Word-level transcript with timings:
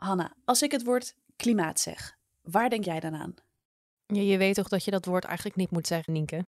Hanna, 0.00 0.32
als 0.44 0.62
ik 0.62 0.72
het 0.72 0.84
woord 0.84 1.14
klimaat 1.36 1.80
zeg, 1.80 2.16
waar 2.42 2.70
denk 2.70 2.84
jij 2.84 3.00
dan 3.00 3.14
aan? 3.14 3.34
Ja, 4.06 4.20
je 4.20 4.38
weet 4.38 4.54
toch 4.54 4.68
dat 4.68 4.84
je 4.84 4.90
dat 4.90 5.04
woord 5.04 5.24
eigenlijk 5.24 5.56
niet 5.56 5.70
moet 5.70 5.86
zeggen, 5.86 6.12
Nienke? 6.12 6.46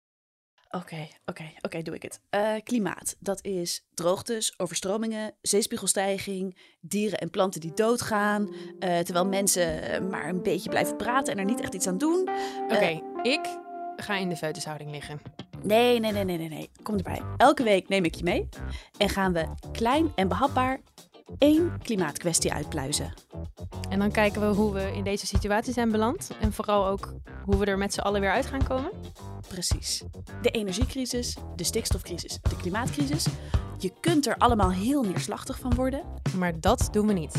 Oké, 0.70 1.08
oké, 1.24 1.50
oké, 1.60 1.82
doe 1.82 1.94
ik 1.94 2.02
het. 2.02 2.20
Uh, 2.30 2.54
klimaat, 2.62 3.16
dat 3.18 3.44
is 3.44 3.86
droogtes, 3.94 4.58
overstromingen, 4.58 5.34
zeespiegelstijging, 5.40 6.58
dieren 6.80 7.18
en 7.18 7.30
planten 7.30 7.60
die 7.60 7.74
doodgaan, 7.74 8.48
uh, 8.48 8.98
terwijl 8.98 9.26
mensen 9.26 10.08
maar 10.08 10.28
een 10.28 10.42
beetje 10.42 10.70
blijven 10.70 10.96
praten 10.96 11.32
en 11.32 11.38
er 11.38 11.44
niet 11.44 11.60
echt 11.60 11.74
iets 11.74 11.86
aan 11.86 11.98
doen. 11.98 12.28
Oké, 12.68 13.00
ik 13.22 13.58
ga 13.96 14.16
in 14.16 14.28
de 14.28 14.36
feutushouding 14.36 14.90
liggen. 14.90 15.20
Nee, 15.62 16.00
nee, 16.00 16.12
nee, 16.12 16.24
nee, 16.24 16.38
nee, 16.38 16.48
nee. 16.48 16.70
Kom 16.82 16.96
erbij. 16.96 17.22
Elke 17.36 17.62
week 17.62 17.88
neem 17.88 18.04
ik 18.04 18.14
je 18.14 18.24
mee 18.24 18.48
en 18.98 19.08
gaan 19.08 19.32
we 19.32 19.46
klein 19.72 20.12
en 20.14 20.28
behapbaar 20.28 20.80
één 21.38 21.78
klimaatkwestie 21.82 22.52
uitpluizen. 22.52 23.12
En 23.88 23.98
dan 23.98 24.10
kijken 24.10 24.40
we 24.40 24.56
hoe 24.56 24.72
we 24.72 24.92
in 24.94 25.04
deze 25.04 25.26
situatie 25.26 25.72
zijn 25.72 25.90
beland. 25.90 26.30
En 26.40 26.52
vooral 26.52 26.86
ook 26.86 27.14
hoe 27.44 27.56
we 27.56 27.64
er 27.64 27.78
met 27.78 27.94
z'n 27.94 28.00
allen 28.00 28.20
weer 28.20 28.30
uit 28.30 28.46
gaan 28.46 28.64
komen. 28.64 28.90
Precies. 29.48 30.02
De 30.42 30.50
energiecrisis, 30.50 31.36
de 31.56 31.64
stikstofcrisis, 31.64 32.38
de 32.42 32.56
klimaatcrisis. 32.56 33.26
Je 33.78 33.92
kunt 34.00 34.26
er 34.26 34.36
allemaal 34.36 34.70
heel 34.70 35.02
neerslachtig 35.02 35.58
van 35.58 35.74
worden. 35.74 36.02
Maar 36.36 36.60
dat 36.60 36.88
doen 36.92 37.06
we 37.06 37.12
niet. 37.12 37.34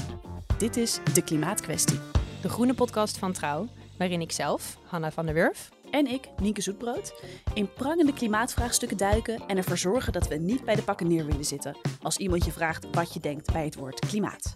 Dit 0.58 0.78
is 0.78 1.00
de 1.14 1.22
Klimaatkwestie. 1.24 2.00
De 2.42 2.50
groene 2.50 2.74
podcast 2.74 3.18
van 3.18 3.32
Trouw, 3.32 3.68
waarin 3.98 4.22
ik 4.22 4.32
zelf, 4.32 4.78
Hanna 4.86 5.12
van 5.12 5.26
der 5.26 5.36
Wurf, 5.36 5.70
en 5.92 6.08
ik, 6.08 6.30
Nienke 6.42 6.62
Zoetbrood, 6.62 7.24
in 7.54 7.74
prangende 7.74 8.14
klimaatvraagstukken 8.14 8.98
duiken 8.98 9.48
en 9.48 9.58
ervoor 9.58 9.78
zorgen 9.78 10.14
dat 10.14 10.28
we 10.28 10.36
niet 10.36 10.64
bij 10.64 10.76
de 10.76 10.84
pakken 10.84 11.08
neer 11.08 11.26
willen 11.26 11.46
zitten 11.46 11.78
als 12.02 12.18
iemand 12.18 12.46
je 12.46 12.52
vraagt 12.52 12.96
wat 12.96 13.14
je 13.14 13.20
denkt 13.20 13.52
bij 13.52 13.66
het 13.66 13.76
woord 13.76 14.00
klimaat. 14.00 14.54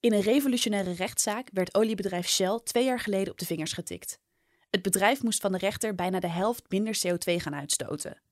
In 0.00 0.12
een 0.12 0.20
revolutionaire 0.20 0.92
rechtszaak 0.92 1.48
werd 1.52 1.74
oliebedrijf 1.74 2.28
Shell 2.28 2.60
twee 2.64 2.84
jaar 2.84 3.00
geleden 3.00 3.32
op 3.32 3.38
de 3.38 3.46
vingers 3.46 3.72
getikt. 3.72 4.20
Het 4.70 4.82
bedrijf 4.82 5.22
moest 5.22 5.40
van 5.40 5.52
de 5.52 5.58
rechter 5.58 5.94
bijna 5.94 6.20
de 6.20 6.28
helft 6.28 6.64
minder 6.68 7.00
CO2 7.06 7.34
gaan 7.36 7.54
uitstoten. 7.54 8.22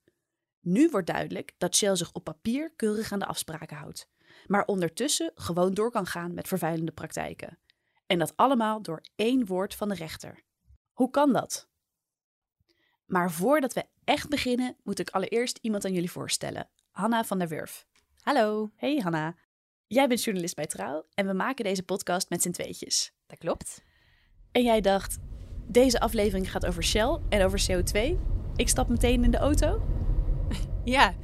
Nu 0.61 0.89
wordt 0.89 1.07
duidelijk 1.07 1.53
dat 1.57 1.75
Shell 1.75 1.95
zich 1.95 2.11
op 2.11 2.23
papier 2.23 2.73
keurig 2.75 3.11
aan 3.11 3.19
de 3.19 3.25
afspraken 3.25 3.77
houdt, 3.77 4.07
maar 4.47 4.65
ondertussen 4.65 5.31
gewoon 5.35 5.73
door 5.73 5.91
kan 5.91 6.05
gaan 6.05 6.33
met 6.33 6.47
vervuilende 6.47 6.91
praktijken. 6.91 7.57
En 8.11 8.19
dat 8.19 8.33
allemaal 8.35 8.81
door 8.81 9.01
één 9.15 9.45
woord 9.45 9.75
van 9.75 9.89
de 9.89 9.95
rechter. 9.95 10.43
Hoe 10.93 11.09
kan 11.09 11.33
dat? 11.33 11.69
Maar 13.05 13.31
voordat 13.31 13.73
we 13.73 13.85
echt 14.03 14.29
beginnen, 14.29 14.77
moet 14.83 14.99
ik 14.99 15.09
allereerst 15.09 15.57
iemand 15.61 15.85
aan 15.85 15.93
jullie 15.93 16.11
voorstellen. 16.11 16.69
Hanna 16.91 17.23
van 17.23 17.39
der 17.39 17.47
Wurf. 17.47 17.85
Hallo. 18.19 18.71
Hey 18.75 18.97
Hanna. 18.97 19.35
Jij 19.87 20.07
bent 20.07 20.23
journalist 20.23 20.55
bij 20.55 20.65
Trouw 20.65 21.05
en 21.13 21.27
we 21.27 21.33
maken 21.33 21.63
deze 21.63 21.83
podcast 21.83 22.29
met 22.29 22.41
z'n 22.41 22.51
tweetjes. 22.51 23.13
Dat 23.27 23.37
klopt. 23.37 23.83
En 24.51 24.63
jij 24.63 24.81
dacht, 24.81 25.17
deze 25.67 25.99
aflevering 25.99 26.51
gaat 26.51 26.65
over 26.65 26.83
Shell 26.83 27.19
en 27.29 27.43
over 27.45 27.67
CO2. 27.71 28.17
Ik 28.55 28.69
stap 28.69 28.89
meteen 28.89 29.23
in 29.23 29.31
de 29.31 29.37
auto? 29.37 29.81
Ja, 30.83 31.15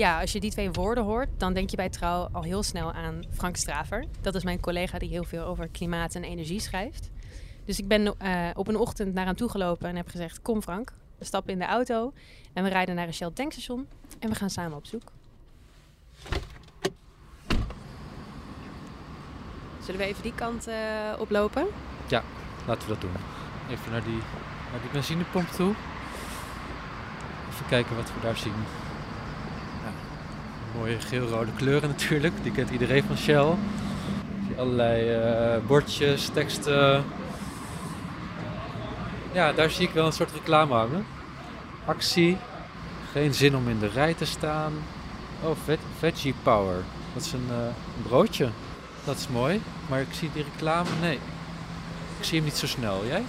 ja, 0.00 0.20
als 0.20 0.32
je 0.32 0.40
die 0.40 0.50
twee 0.50 0.70
woorden 0.70 1.04
hoort, 1.04 1.28
dan 1.36 1.52
denk 1.52 1.70
je 1.70 1.76
bij 1.76 1.88
Trouw 1.88 2.28
al 2.32 2.42
heel 2.42 2.62
snel 2.62 2.92
aan 2.92 3.22
Frank 3.32 3.56
Straver. 3.56 4.04
Dat 4.20 4.34
is 4.34 4.44
mijn 4.44 4.60
collega 4.60 4.98
die 4.98 5.08
heel 5.08 5.24
veel 5.24 5.44
over 5.44 5.68
klimaat 5.68 6.14
en 6.14 6.24
energie 6.24 6.60
schrijft. 6.60 7.10
Dus 7.64 7.78
ik 7.78 7.88
ben 7.88 8.14
uh, 8.22 8.48
op 8.54 8.68
een 8.68 8.76
ochtend 8.76 9.14
naar 9.14 9.26
hem 9.26 9.36
toe 9.36 9.48
gelopen 9.48 9.88
en 9.88 9.96
heb 9.96 10.08
gezegd: 10.08 10.42
Kom 10.42 10.62
Frank, 10.62 10.92
we 11.18 11.24
stappen 11.24 11.52
in 11.52 11.58
de 11.58 11.64
auto 11.64 12.12
en 12.52 12.64
we 12.64 12.68
rijden 12.68 12.94
naar 12.94 13.06
een 13.06 13.14
Shell 13.14 13.30
tankstation 13.34 13.86
en 14.18 14.28
we 14.28 14.34
gaan 14.34 14.50
samen 14.50 14.76
op 14.76 14.86
zoek. 14.86 15.12
Zullen 19.84 20.00
we 20.00 20.06
even 20.06 20.22
die 20.22 20.34
kant 20.34 20.68
uh, 20.68 20.74
oplopen? 21.18 21.66
Ja, 22.08 22.22
laten 22.66 22.82
we 22.82 22.92
dat 22.92 23.00
doen. 23.00 23.14
Even 23.70 23.92
naar 23.92 24.04
die, 24.04 24.20
naar 24.70 24.80
die 24.80 24.90
benzinepomp 24.92 25.48
toe. 25.48 25.74
Even 27.50 27.66
kijken 27.68 27.96
wat 27.96 28.12
we 28.14 28.20
daar 28.20 28.36
zien 28.36 28.54
mooie 30.76 31.00
geel-rode 31.00 31.50
kleuren 31.56 31.88
natuurlijk. 31.88 32.34
Die 32.42 32.52
kent 32.52 32.70
iedereen 32.70 33.04
van 33.04 33.16
Shell. 33.16 33.54
Allerlei 34.56 35.18
uh, 35.18 35.66
bordjes, 35.66 36.28
teksten. 36.28 37.04
Ja, 39.32 39.52
daar 39.52 39.70
zie 39.70 39.88
ik 39.88 39.94
wel 39.94 40.06
een 40.06 40.12
soort 40.12 40.32
reclame 40.32 40.74
hangen. 40.74 41.06
Actie. 41.84 42.36
Geen 43.12 43.34
zin 43.34 43.56
om 43.56 43.68
in 43.68 43.78
de 43.78 43.88
rij 43.88 44.14
te 44.14 44.24
staan. 44.24 44.72
Oh, 45.42 45.56
Veggie 45.98 46.34
Power. 46.42 46.82
Dat 47.14 47.22
is 47.24 47.32
een, 47.32 47.46
uh, 47.50 47.56
een 47.96 48.02
broodje. 48.02 48.48
Dat 49.04 49.16
is 49.16 49.28
mooi. 49.28 49.60
Maar 49.88 50.00
ik 50.00 50.12
zie 50.12 50.30
die 50.32 50.44
reclame, 50.52 50.88
nee. 51.00 51.18
Ik 52.18 52.24
zie 52.24 52.36
hem 52.36 52.44
niet 52.44 52.56
zo 52.56 52.66
snel. 52.66 53.02
Jij? 53.06 53.24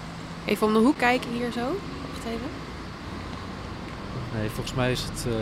Even 0.46 0.68
om 0.68 0.74
de 0.74 0.80
hoek 0.80 0.98
kijken 0.98 1.32
hier 1.32 1.52
zo. 1.52 1.80
Wacht 2.12 2.26
even. 2.26 2.50
Nee, 4.36 4.50
volgens 4.50 4.76
mij 4.76 4.92
is 4.92 5.02
het, 5.04 5.26
uh, 5.28 5.34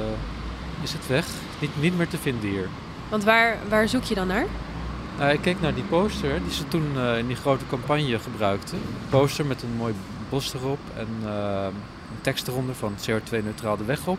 is 0.84 0.94
het 0.94 1.08
weg. 1.08 1.26
Niet, 1.59 1.81
niet 1.81 1.97
meer 1.97 2.08
te 2.08 2.18
vinden 2.18 2.50
hier. 2.50 2.68
Want 3.09 3.24
waar, 3.24 3.58
waar 3.70 3.88
zoek 3.88 4.03
je 4.03 4.16
dan 4.16 4.28
naar? 4.28 4.46
Nou, 5.18 5.31
ik 5.31 5.42
keek 5.42 5.62
naar 5.62 5.74
die 5.74 5.84
poster 5.84 6.44
die 6.44 6.53
ze 6.53 6.68
toen 6.68 6.92
uh, 6.96 7.18
in 7.18 7.28
die 7.28 7.36
grote 7.36 7.66
campagne 7.70 8.20
gebruikten. 8.20 8.78
Een 8.78 9.09
poster 9.09 9.46
met 9.46 9.62
een 9.62 9.75
mooi 9.78 9.94
bos 10.30 10.53
erop 10.53 10.80
en 10.96 11.08
uh, 11.24 11.64
een 12.12 12.22
tekst 12.22 12.48
eronder 12.48 12.75
van 12.75 12.94
CO2-neutraal 13.09 13.78
de 13.78 13.86
weg 13.86 14.08
op. 14.08 14.18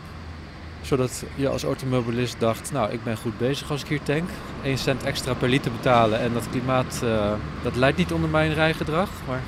Zodat 0.81 1.23
je 1.35 1.49
als 1.49 1.63
automobilist 1.63 2.39
dacht, 2.39 2.71
nou 2.71 2.91
ik 2.91 3.03
ben 3.03 3.17
goed 3.17 3.37
bezig 3.37 3.71
als 3.71 3.81
ik 3.81 3.87
hier 3.87 4.03
tank. 4.03 4.29
1 4.63 4.77
cent 4.77 5.03
extra 5.03 5.33
per 5.33 5.49
liter 5.49 5.71
betalen 5.71 6.19
en 6.19 6.33
dat 6.33 6.49
klimaat, 6.49 7.01
uh, 7.03 7.31
dat 7.63 7.75
leidt 7.75 7.97
niet 7.97 8.11
onder 8.11 8.29
mijn 8.29 8.53
rijgedrag. 8.53 9.09
Maar 9.27 9.41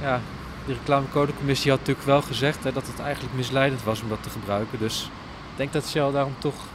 ja, 0.00 0.20
de 0.66 0.72
reclamecodecommissie 0.72 1.70
had 1.70 1.80
natuurlijk 1.80 2.06
wel 2.06 2.22
gezegd 2.22 2.64
hè, 2.64 2.72
dat 2.72 2.86
het 2.86 3.00
eigenlijk 3.00 3.34
misleidend 3.34 3.82
was 3.82 4.02
om 4.02 4.08
dat 4.08 4.22
te 4.22 4.30
gebruiken. 4.30 4.78
Dus 4.78 5.10
ik 5.52 5.58
denk 5.58 5.72
dat 5.72 5.86
Shell 5.86 6.10
daarom 6.10 6.34
toch 6.40 6.66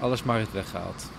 alles 0.00 0.22
maar 0.22 0.38
heeft 0.38 0.52
weggehaald. 0.52 1.10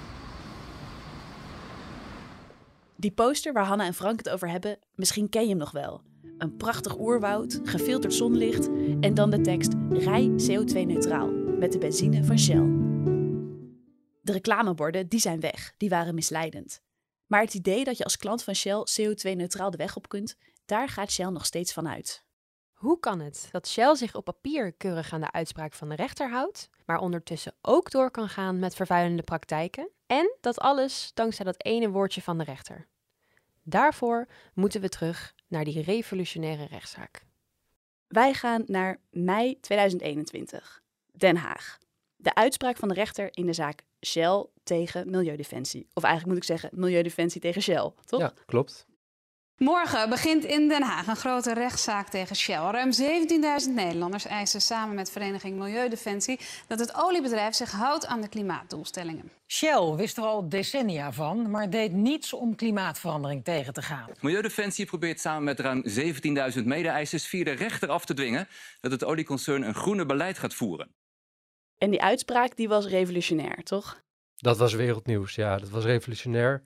Die 2.96 3.12
poster 3.12 3.53
waar 3.53 3.66
Hanna 3.66 3.86
en 3.86 3.94
Frank 3.94 4.18
het 4.18 4.30
over 4.30 4.50
hebben, 4.50 4.78
misschien 4.96 5.30
ken 5.30 5.41
je 5.41 5.50
hem 5.50 5.58
nog 5.58 5.72
wel. 5.72 6.02
Een 6.38 6.58
prachtig 6.58 7.00
oerwoud, 7.00 7.59
gefilterd 7.64 8.14
zonlicht 8.14 8.69
en 9.00 9.14
dan 9.14 9.30
de 9.30 9.41
tekst 9.41 9.74
Rij 9.90 10.30
CO2-neutraal 10.30 11.31
met 11.59 11.72
de 11.72 11.78
benzine 11.78 12.24
van 12.24 12.40
Shell. 12.40 12.66
De 14.22 14.31
reclameborden 14.31 15.08
die 15.08 15.20
zijn 15.20 15.40
weg, 15.40 15.74
die 15.78 15.90
waren 15.90 16.16
misleidend. 16.16 16.81
Maar 17.28 17.41
het 17.41 17.53
idee 17.53 17.84
dat 17.84 17.97
je 17.97 18.03
als 18.03 18.18
klant 18.18 18.44
van 18.44 18.56
Shell 18.56 18.85
CO2-neutraal 19.02 19.72
de 19.72 19.78
weg 19.78 19.96
op 19.96 20.09
kunt, 20.09 20.35
daar 20.66 20.90
gaat 20.90 21.12
Shell 21.12 21.30
nog 21.30 21.46
steeds 21.46 21.74
van 21.74 21.88
uit. 21.88 22.25
Hoe 22.84 23.00
kan 23.00 23.20
het 23.20 23.48
dat 23.52 23.68
Shell 23.68 23.96
zich 23.96 24.16
op 24.16 24.26
papier 24.26 24.72
keurig 24.72 25.14
aan 25.14 25.22
de 25.22 25.32
uitspraak 25.32 25.74
van 25.74 25.90
de 25.90 25.96
rechter 25.96 26.30
houdt, 26.30 26.70
maar 26.86 27.00
ondertussen 27.00 27.54
ook 27.62 27.92
door 27.92 28.12
kan 28.12 28.30
gaan 28.30 28.60
met 28.60 28.76
vervuilende 28.76 29.24
praktijken? 29.24 29.90
En 30.08 30.36
dat 30.42 30.60
alles 30.60 31.12
dankzij 31.14 31.46
dat 31.46 31.64
ene 31.64 31.90
woordje 31.90 32.22
van 32.22 32.38
de 32.38 32.44
rechter. 32.44 32.88
Daarvoor 33.62 34.28
moeten 34.54 34.82
we 34.82 34.90
terug 34.90 35.34
naar 35.48 35.64
die 35.64 35.82
revolutionaire 35.82 36.66
rechtszaak. 36.66 37.26
Wij 38.08 38.34
gaan 38.34 38.64
naar 38.66 39.00
mei 39.10 39.60
2021, 39.60 40.82
Den 41.12 41.36
Haag. 41.36 41.78
De 42.16 42.36
uitspraak 42.36 42.78
van 42.78 42.88
de 42.88 42.94
rechter 42.94 43.30
in 43.32 43.46
de 43.46 43.54
zaak 43.54 43.84
Shell 44.06 44.46
tegen 44.64 45.10
Milieudefensie. 45.10 45.88
Of 45.94 46.04
eigenlijk 46.04 46.34
moet 46.34 46.44
ik 46.50 46.58
zeggen 46.58 46.80
Milieudefensie 46.80 47.42
tegen 47.42 47.62
Shell, 47.62 47.92
toch? 48.06 48.20
Ja, 48.20 48.34
klopt. 48.46 48.86
Morgen 49.63 50.09
begint 50.09 50.44
in 50.44 50.68
Den 50.68 50.81
Haag 50.81 51.07
een 51.07 51.16
grote 51.16 51.53
rechtszaak 51.53 52.09
tegen 52.09 52.35
Shell. 52.35 52.72
Ruim 52.72 52.91
17.000 53.68 53.74
Nederlanders 53.74 54.25
eisen 54.25 54.62
samen 54.62 54.96
met 54.96 55.12
Vereniging 55.12 55.57
Milieudefensie 55.57 56.40
dat 56.68 56.79
het 56.79 56.96
oliebedrijf 56.96 57.56
zich 57.56 57.72
houdt 57.72 58.06
aan 58.06 58.22
de 58.22 58.28
klimaatdoelstellingen. 58.28 59.31
Shell 59.47 59.94
wist 59.96 60.18
er 60.18 60.23
al 60.23 60.50
decennia 60.50 61.11
van, 61.11 61.49
maar 61.49 61.70
deed 61.70 61.91
niets 61.91 62.34
om 62.34 62.55
klimaatverandering 62.55 63.43
tegen 63.43 63.73
te 63.73 63.82
gaan. 63.82 64.09
Milieudefensie 64.22 64.85
probeert 64.85 65.20
samen 65.20 65.43
met 65.43 65.59
ruim 65.59 65.84
17.000 66.58 66.64
mede-eisers 66.64 67.28
via 67.28 67.43
de 67.43 67.52
rechter 67.52 67.90
af 67.90 68.05
te 68.05 68.14
dwingen 68.14 68.47
dat 68.82 68.91
het 68.91 69.03
olieconcern 69.03 69.61
een 69.61 69.76
groener 69.76 70.05
beleid 70.05 70.38
gaat 70.38 70.53
voeren. 70.53 70.96
En 71.78 71.90
die 71.90 72.02
uitspraak 72.02 72.55
die 72.55 72.67
was 72.67 72.88
revolutionair, 72.88 73.64
toch? 73.64 74.02
Dat 74.35 74.58
was 74.58 74.73
wereldnieuws, 74.73 75.35
ja. 75.35 75.58
Dat 75.58 75.70
was 75.70 75.84
revolutionair 75.84 76.64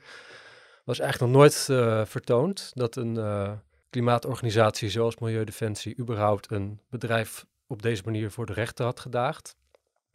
was 0.87 0.99
eigenlijk 0.99 1.31
nog 1.31 1.41
nooit 1.41 1.67
uh, 1.69 2.05
vertoond 2.05 2.71
dat 2.73 2.95
een 2.95 3.15
uh, 3.15 3.51
klimaatorganisatie 3.89 4.89
zoals 4.89 5.17
Milieudefensie 5.17 5.97
überhaupt 5.99 6.51
een 6.51 6.79
bedrijf 6.89 7.45
op 7.67 7.81
deze 7.81 8.01
manier 8.05 8.31
voor 8.31 8.45
de 8.45 8.53
rechter 8.53 8.85
had 8.85 8.99
gedaagd. 8.99 9.55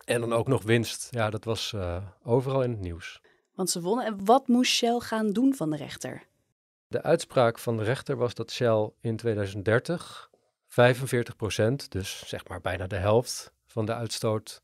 En 0.04 0.20
dan 0.20 0.32
ook 0.32 0.48
nog 0.48 0.62
winst. 0.62 1.08
Ja, 1.10 1.30
dat 1.30 1.44
was 1.44 1.72
uh, 1.74 1.96
overal 2.22 2.62
in 2.62 2.70
het 2.70 2.80
nieuws. 2.80 3.20
Want 3.54 3.70
ze 3.70 3.80
wonnen. 3.80 4.06
En 4.06 4.24
wat 4.24 4.48
moest 4.48 4.72
Shell 4.72 4.98
gaan 4.98 5.32
doen 5.32 5.54
van 5.54 5.70
de 5.70 5.76
rechter? 5.76 6.22
De 6.88 7.02
uitspraak 7.02 7.58
van 7.58 7.76
de 7.76 7.82
rechter 7.82 8.16
was 8.16 8.34
dat 8.34 8.50
Shell 8.50 8.90
in 9.00 9.16
2030 9.16 10.30
45 10.66 11.36
procent, 11.36 11.90
dus 11.90 12.28
zeg 12.28 12.48
maar 12.48 12.60
bijna 12.60 12.86
de 12.86 12.96
helft 12.96 13.52
van 13.66 13.86
de 13.86 13.94
uitstoot, 13.94 14.62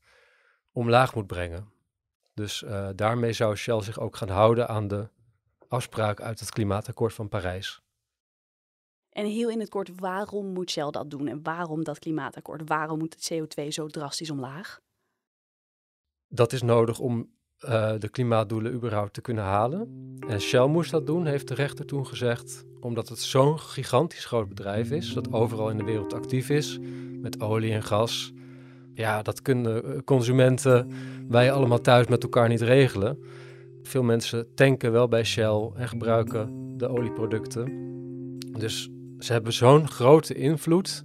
omlaag 0.71 1.15
moet 1.15 1.27
brengen. 1.27 1.71
Dus 2.33 2.63
daarmee 2.95 3.33
zou 3.33 3.55
Shell 3.55 3.81
zich 3.81 3.99
ook 3.99 4.15
gaan 4.15 4.29
houden 4.29 4.67
aan 4.67 4.87
de 4.87 5.09
afspraak 5.69 6.21
uit 6.21 6.39
het 6.39 6.49
klimaatakkoord 6.49 7.13
van 7.13 7.29
Parijs. 7.29 7.81
En 9.09 9.25
heel 9.25 9.49
in 9.49 9.59
het 9.59 9.69
kort, 9.69 9.99
waarom 9.99 10.45
moet 10.45 10.71
Shell 10.71 10.91
dat 10.91 11.09
doen 11.09 11.27
en 11.27 11.43
waarom 11.43 11.83
dat 11.83 11.99
klimaatakkoord? 11.99 12.61
Waarom 12.65 12.99
moet 12.99 13.13
het 13.13 13.33
CO2 13.33 13.67
zo 13.67 13.87
drastisch 13.87 14.29
omlaag? 14.29 14.79
Dat 16.27 16.53
is 16.53 16.61
nodig 16.61 16.99
om 16.99 17.29
uh, 17.65 17.93
de 17.99 18.09
klimaatdoelen 18.09 18.73
überhaupt 18.73 19.13
te 19.13 19.21
kunnen 19.21 19.43
halen. 19.43 20.15
En 20.27 20.41
Shell 20.41 20.65
moest 20.65 20.91
dat 20.91 21.05
doen, 21.05 21.25
heeft 21.25 21.47
de 21.47 21.53
rechter 21.53 21.85
toen 21.85 22.07
gezegd, 22.07 22.65
omdat 22.79 23.09
het 23.09 23.19
zo'n 23.19 23.59
gigantisch 23.59 24.25
groot 24.25 24.49
bedrijf 24.49 24.91
is, 24.91 25.13
dat 25.13 25.33
overal 25.33 25.69
in 25.69 25.77
de 25.77 25.83
wereld 25.83 26.13
actief 26.13 26.49
is, 26.49 26.77
met 27.21 27.41
olie 27.41 27.73
en 27.73 27.83
gas. 27.83 28.31
Ja, 28.93 29.21
dat 29.21 29.41
kunnen 29.41 29.83
eh, 29.83 29.99
consumenten, 30.05 30.91
wij 31.27 31.51
allemaal 31.51 31.81
thuis 31.81 32.07
met 32.07 32.23
elkaar 32.23 32.49
niet 32.49 32.61
regelen. 32.61 33.23
Veel 33.89 34.03
mensen 34.03 34.53
tanken 34.55 34.91
wel 34.91 35.07
bij 35.07 35.23
Shell 35.23 35.71
en 35.75 35.87
gebruiken 35.87 36.73
de 36.77 36.87
olieproducten. 36.87 37.65
Dus 38.59 38.89
ze 39.19 39.31
hebben 39.31 39.53
zo'n 39.53 39.87
grote 39.87 40.33
invloed 40.33 41.03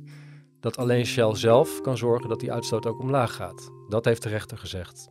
dat 0.60 0.76
alleen 0.76 1.06
Shell 1.06 1.34
zelf 1.34 1.80
kan 1.80 1.96
zorgen 1.96 2.28
dat 2.28 2.40
die 2.40 2.52
uitstoot 2.52 2.86
ook 2.86 3.00
omlaag 3.00 3.34
gaat. 3.34 3.70
Dat 3.88 4.04
heeft 4.04 4.22
de 4.22 4.28
rechter 4.28 4.58
gezegd. 4.58 5.08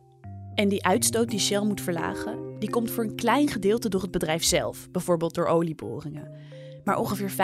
En 0.54 0.68
die 0.68 0.84
uitstoot 0.84 1.28
die 1.28 1.38
Shell 1.38 1.64
moet 1.64 1.80
verlagen, 1.80 2.58
die 2.58 2.70
komt 2.70 2.90
voor 2.90 3.04
een 3.04 3.16
klein 3.16 3.48
gedeelte 3.48 3.88
door 3.88 4.02
het 4.02 4.10
bedrijf 4.10 4.44
zelf, 4.44 4.90
bijvoorbeeld 4.90 5.34
door 5.34 5.46
olieboringen. 5.46 6.30
Maar 6.84 6.98
ongeveer 6.98 7.30
95% 7.30 7.34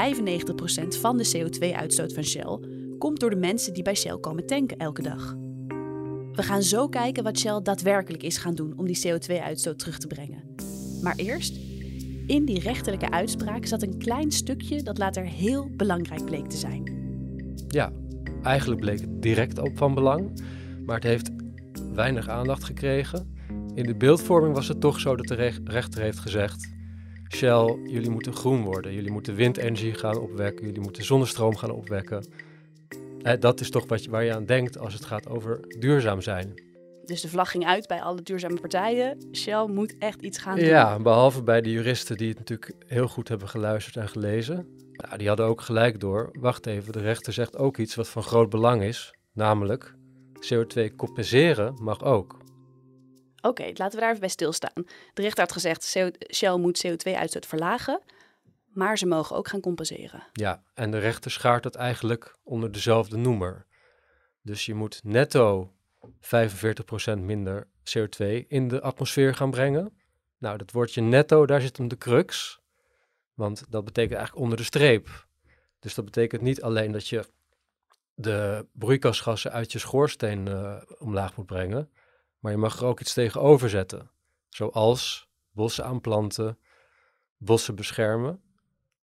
van 1.00 1.16
de 1.16 1.32
CO2-uitstoot 1.36 2.12
van 2.12 2.24
Shell 2.24 2.58
komt 2.98 3.20
door 3.20 3.30
de 3.30 3.36
mensen 3.36 3.74
die 3.74 3.82
bij 3.82 3.94
Shell 3.94 4.18
komen 4.18 4.46
tanken 4.46 4.76
elke 4.76 5.02
dag. 5.02 5.36
We 6.40 6.46
gaan 6.46 6.62
zo 6.62 6.88
kijken 6.88 7.22
wat 7.22 7.38
Shell 7.38 7.60
daadwerkelijk 7.62 8.22
is 8.22 8.36
gaan 8.36 8.54
doen 8.54 8.72
om 8.76 8.86
die 8.86 8.98
CO2-uitstoot 9.06 9.78
terug 9.78 9.98
te 9.98 10.06
brengen. 10.06 10.54
Maar 11.02 11.16
eerst, 11.16 11.56
in 12.26 12.44
die 12.44 12.60
rechterlijke 12.60 13.10
uitspraak 13.10 13.66
zat 13.66 13.82
een 13.82 13.98
klein 13.98 14.30
stukje 14.30 14.82
dat 14.82 14.98
later 14.98 15.24
heel 15.24 15.70
belangrijk 15.76 16.24
bleek 16.24 16.46
te 16.46 16.56
zijn. 16.56 16.82
Ja, 17.68 17.92
eigenlijk 18.42 18.80
bleek 18.80 19.00
het 19.00 19.22
direct 19.22 19.58
op 19.58 19.78
van 19.78 19.94
belang, 19.94 20.42
maar 20.86 20.94
het 20.94 21.04
heeft 21.04 21.30
weinig 21.94 22.28
aandacht 22.28 22.64
gekregen. 22.64 23.36
In 23.74 23.86
de 23.86 23.96
beeldvorming 23.96 24.54
was 24.54 24.68
het 24.68 24.80
toch 24.80 25.00
zo 25.00 25.16
dat 25.16 25.26
de 25.26 25.52
rechter 25.64 26.02
heeft 26.02 26.18
gezegd: 26.18 26.68
Shell, 27.34 27.78
jullie 27.84 28.10
moeten 28.10 28.34
groen 28.34 28.62
worden. 28.62 28.94
Jullie 28.94 29.12
moeten 29.12 29.34
windenergie 29.34 29.94
gaan 29.94 30.18
opwekken. 30.18 30.66
Jullie 30.66 30.82
moeten 30.82 31.04
zonnestroom 31.04 31.56
gaan 31.56 31.70
opwekken. 31.70 32.24
Dat 33.38 33.60
is 33.60 33.70
toch 33.70 33.86
wat 33.86 34.04
je, 34.04 34.10
waar 34.10 34.24
je 34.24 34.34
aan 34.34 34.46
denkt 34.46 34.78
als 34.78 34.94
het 34.94 35.04
gaat 35.04 35.28
over 35.28 35.60
duurzaam 35.78 36.20
zijn. 36.20 36.68
Dus 37.04 37.20
de 37.20 37.28
vlag 37.28 37.50
ging 37.50 37.66
uit 37.66 37.86
bij 37.86 38.00
alle 38.02 38.22
duurzame 38.22 38.60
partijen. 38.60 39.28
Shell 39.32 39.66
moet 39.66 39.94
echt 39.98 40.22
iets 40.22 40.38
gaan 40.38 40.56
doen. 40.56 40.64
Ja, 40.64 40.98
behalve 40.98 41.42
bij 41.42 41.60
de 41.60 41.70
juristen 41.70 42.16
die 42.16 42.28
het 42.28 42.38
natuurlijk 42.38 42.72
heel 42.86 43.08
goed 43.08 43.28
hebben 43.28 43.48
geluisterd 43.48 43.96
en 43.96 44.08
gelezen. 44.08 44.68
Nou, 44.92 45.18
die 45.18 45.28
hadden 45.28 45.46
ook 45.46 45.60
gelijk 45.60 46.00
door. 46.00 46.28
Wacht 46.32 46.66
even, 46.66 46.92
de 46.92 47.00
rechter 47.00 47.32
zegt 47.32 47.56
ook 47.56 47.76
iets 47.76 47.94
wat 47.94 48.08
van 48.08 48.22
groot 48.22 48.50
belang 48.50 48.82
is. 48.82 49.14
Namelijk, 49.32 49.94
CO2 50.54 50.94
compenseren 50.96 51.74
mag 51.82 52.02
ook. 52.02 52.38
Oké, 53.40 53.70
laten 53.74 53.90
we 53.90 54.00
daar 54.00 54.08
even 54.08 54.20
bij 54.20 54.28
stilstaan. 54.28 54.84
De 55.12 55.22
rechter 55.22 55.42
had 55.42 55.52
gezegd, 55.52 55.96
Shell 56.34 56.56
moet 56.56 56.86
CO2-uitstoot 56.86 57.46
verlagen, 57.46 58.00
maar 58.72 58.98
ze 58.98 59.06
mogen 59.06 59.36
ook 59.36 59.48
gaan 59.48 59.60
compenseren. 59.60 60.26
Ja, 60.32 60.62
en 60.74 60.90
de 60.90 60.98
rechter 60.98 61.30
schaart 61.30 61.62
dat 61.62 61.74
eigenlijk 61.74 62.36
onder 62.42 62.72
dezelfde 62.72 63.16
noemer. 63.16 63.66
Dus 64.42 64.66
je 64.66 64.74
moet 64.74 65.00
netto 65.04 65.72
45% 66.06 67.18
minder 67.18 67.68
CO2 67.68 68.46
in 68.48 68.68
de 68.68 68.80
atmosfeer 68.80 69.34
gaan 69.34 69.50
brengen. 69.50 69.98
Nou, 70.38 70.56
dat 70.56 70.72
woordje 70.72 71.00
netto, 71.00 71.46
daar 71.46 71.60
zit 71.60 71.76
hem 71.76 71.88
de 71.88 71.98
crux. 71.98 72.60
Want 73.34 73.64
dat 73.68 73.84
betekent 73.84 74.14
eigenlijk 74.14 74.42
onder 74.42 74.58
de 74.58 74.64
streep. 74.64 75.28
Dus 75.78 75.94
dat 75.94 76.04
betekent 76.04 76.42
niet 76.42 76.62
alleen 76.62 76.92
dat 76.92 77.08
je 77.08 77.24
de 78.14 78.66
broeikasgassen 78.72 79.52
uit 79.52 79.72
je 79.72 79.78
schoorsteen 79.78 80.46
uh, 80.46 80.82
omlaag 80.98 81.36
moet 81.36 81.46
brengen. 81.46 81.90
Maar 82.38 82.52
je 82.52 82.58
mag 82.58 82.78
er 82.78 82.84
ook 82.84 83.00
iets 83.00 83.12
tegenover 83.12 83.70
zetten. 83.70 84.10
Zoals 84.48 85.28
bossen 85.50 85.84
aanplanten, 85.84 86.58
bossen 87.36 87.74
beschermen. 87.74 88.42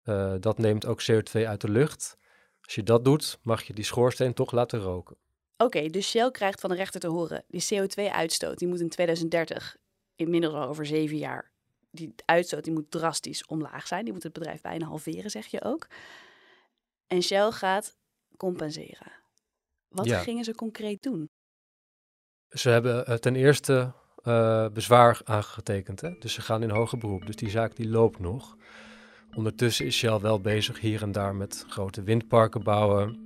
Uh, 0.09 0.33
dat 0.39 0.57
neemt 0.57 0.85
ook 0.85 1.01
CO2 1.01 1.41
uit 1.45 1.61
de 1.61 1.69
lucht. 1.69 2.17
Als 2.61 2.75
je 2.75 2.83
dat 2.83 3.05
doet, 3.05 3.39
mag 3.41 3.63
je 3.63 3.73
die 3.73 3.83
schoorsteen 3.83 4.33
toch 4.33 4.51
laten 4.51 4.79
roken. 4.79 5.17
Oké, 5.57 5.87
dus 5.89 6.09
Shell 6.09 6.31
krijgt 6.31 6.59
van 6.59 6.69
de 6.69 6.75
rechter 6.75 6.99
te 6.99 7.07
horen, 7.07 7.43
die 7.47 7.63
CO2-uitstoot 7.73 8.57
die 8.57 8.67
moet 8.67 8.79
in 8.79 8.89
2030, 8.89 9.77
inmiddels 10.15 10.53
al 10.53 10.67
over 10.67 10.85
zeven 10.85 11.17
jaar, 11.17 11.51
die 11.91 12.13
uitstoot 12.25 12.63
die 12.63 12.73
moet 12.73 12.91
drastisch 12.91 13.45
omlaag 13.45 13.87
zijn. 13.87 14.03
Die 14.03 14.13
moet 14.13 14.23
het 14.23 14.33
bedrijf 14.33 14.61
bijna 14.61 14.85
halveren, 14.85 15.31
zeg 15.31 15.45
je 15.45 15.63
ook. 15.63 15.87
En 17.07 17.21
Shell 17.21 17.51
gaat 17.51 17.97
compenseren. 18.37 19.11
Wat 19.87 20.11
gingen 20.11 20.43
ze 20.43 20.55
concreet 20.55 21.03
doen? 21.03 21.29
Ze 22.49 22.69
hebben 22.69 23.05
eh, 23.05 23.15
ten 23.15 23.35
eerste 23.35 23.93
uh, 24.23 24.67
bezwaar 24.69 25.21
aangetekend. 25.23 26.01
Hè? 26.01 26.17
Dus 26.19 26.33
ze 26.33 26.41
gaan 26.41 26.63
in 26.63 26.69
hoger 26.69 26.97
beroep. 26.97 27.25
Dus 27.25 27.35
die 27.35 27.49
zaak 27.49 27.75
die 27.75 27.89
loopt 27.89 28.19
nog. 28.19 28.55
Ondertussen 29.35 29.85
is 29.85 29.97
Shell 29.97 30.19
wel 30.19 30.41
bezig 30.41 30.79
hier 30.79 31.01
en 31.01 31.11
daar 31.11 31.35
met 31.35 31.65
grote 31.67 32.03
windparken 32.03 32.63
bouwen, 32.63 33.17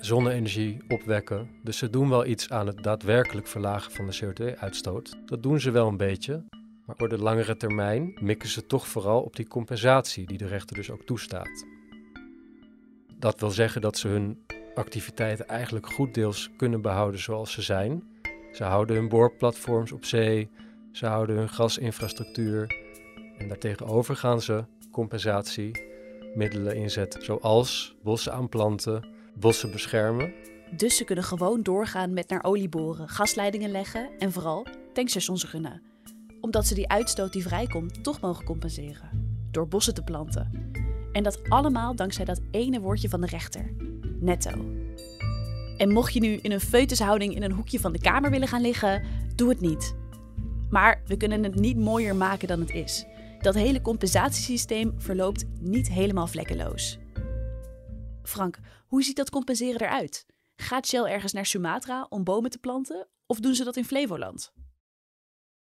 zonne-energie 0.00 0.82
opwekken. 0.88 1.48
Dus 1.62 1.78
ze 1.78 1.90
doen 1.90 2.08
wel 2.08 2.26
iets 2.26 2.50
aan 2.50 2.66
het 2.66 2.82
daadwerkelijk 2.82 3.46
verlagen 3.46 3.92
van 3.92 4.06
de 4.06 4.18
CO2-uitstoot. 4.24 5.16
Dat 5.26 5.42
doen 5.42 5.60
ze 5.60 5.70
wel 5.70 5.88
een 5.88 5.96
beetje. 5.96 6.44
Maar 6.86 6.96
voor 6.96 7.08
de 7.08 7.18
langere 7.18 7.56
termijn 7.56 8.14
mikken 8.20 8.48
ze 8.48 8.66
toch 8.66 8.88
vooral 8.88 9.22
op 9.22 9.36
die 9.36 9.48
compensatie 9.48 10.26
die 10.26 10.38
de 10.38 10.46
rechter 10.46 10.76
dus 10.76 10.90
ook 10.90 11.02
toestaat. 11.02 11.66
Dat 13.18 13.40
wil 13.40 13.50
zeggen 13.50 13.80
dat 13.80 13.98
ze 13.98 14.08
hun 14.08 14.44
activiteiten 14.74 15.48
eigenlijk 15.48 15.92
goed 15.92 16.14
deels 16.14 16.50
kunnen 16.56 16.80
behouden 16.80 17.20
zoals 17.20 17.52
ze 17.52 17.62
zijn. 17.62 18.02
Ze 18.52 18.64
houden 18.64 18.96
hun 18.96 19.08
boorplatforms 19.08 19.92
op 19.92 20.04
zee, 20.04 20.50
ze 20.92 21.06
houden 21.06 21.36
hun 21.36 21.48
gasinfrastructuur 21.48 22.81
en 23.42 23.48
daartegenover 23.48 24.16
gaan 24.16 24.40
ze 24.40 24.64
compensatiemiddelen 24.90 26.76
inzetten, 26.76 27.24
zoals 27.24 27.96
bossen 28.02 28.32
aanplanten, 28.32 29.06
bossen 29.34 29.70
beschermen. 29.70 30.32
Dus 30.76 30.96
ze 30.96 31.04
kunnen 31.04 31.24
gewoon 31.24 31.62
doorgaan 31.62 32.12
met 32.12 32.28
naar 32.28 32.44
olie 32.44 32.68
boren, 32.68 33.08
gasleidingen 33.08 33.70
leggen 33.70 34.10
en 34.18 34.32
vooral 34.32 34.66
tankstations 34.92 35.44
gunnen. 35.44 35.82
Omdat 36.40 36.66
ze 36.66 36.74
die 36.74 36.88
uitstoot 36.88 37.32
die 37.32 37.42
vrijkomt 37.42 38.04
toch 38.04 38.20
mogen 38.20 38.44
compenseren. 38.44 39.30
Door 39.50 39.68
bossen 39.68 39.94
te 39.94 40.02
planten. 40.02 40.70
En 41.12 41.22
dat 41.22 41.40
allemaal 41.48 41.96
dankzij 41.96 42.24
dat 42.24 42.40
ene 42.50 42.80
woordje 42.80 43.08
van 43.08 43.20
de 43.20 43.26
rechter: 43.26 43.72
netto. 44.20 44.50
En 45.76 45.92
mocht 45.92 46.12
je 46.12 46.20
nu 46.20 46.38
in 46.42 46.52
een 46.52 46.60
foetushouding 46.60 47.34
in 47.34 47.42
een 47.42 47.52
hoekje 47.52 47.80
van 47.80 47.92
de 47.92 48.00
kamer 48.00 48.30
willen 48.30 48.48
gaan 48.48 48.60
liggen, 48.60 49.02
doe 49.34 49.48
het 49.48 49.60
niet. 49.60 49.94
Maar 50.70 51.02
we 51.06 51.16
kunnen 51.16 51.42
het 51.42 51.54
niet 51.54 51.76
mooier 51.76 52.16
maken 52.16 52.48
dan 52.48 52.60
het 52.60 52.70
is. 52.70 53.06
Dat 53.42 53.54
hele 53.54 53.80
compensatiesysteem 53.80 54.94
verloopt 54.96 55.44
niet 55.60 55.88
helemaal 55.88 56.26
vlekkeloos. 56.26 56.98
Frank, 58.22 58.58
hoe 58.86 59.02
ziet 59.02 59.16
dat 59.16 59.30
compenseren 59.30 59.80
eruit? 59.80 60.26
Gaat 60.56 60.86
Shell 60.86 61.04
ergens 61.04 61.32
naar 61.32 61.46
Sumatra 61.46 62.06
om 62.08 62.24
bomen 62.24 62.50
te 62.50 62.58
planten 62.58 63.08
of 63.26 63.40
doen 63.40 63.54
ze 63.54 63.64
dat 63.64 63.76
in 63.76 63.84
Flevoland? 63.84 64.52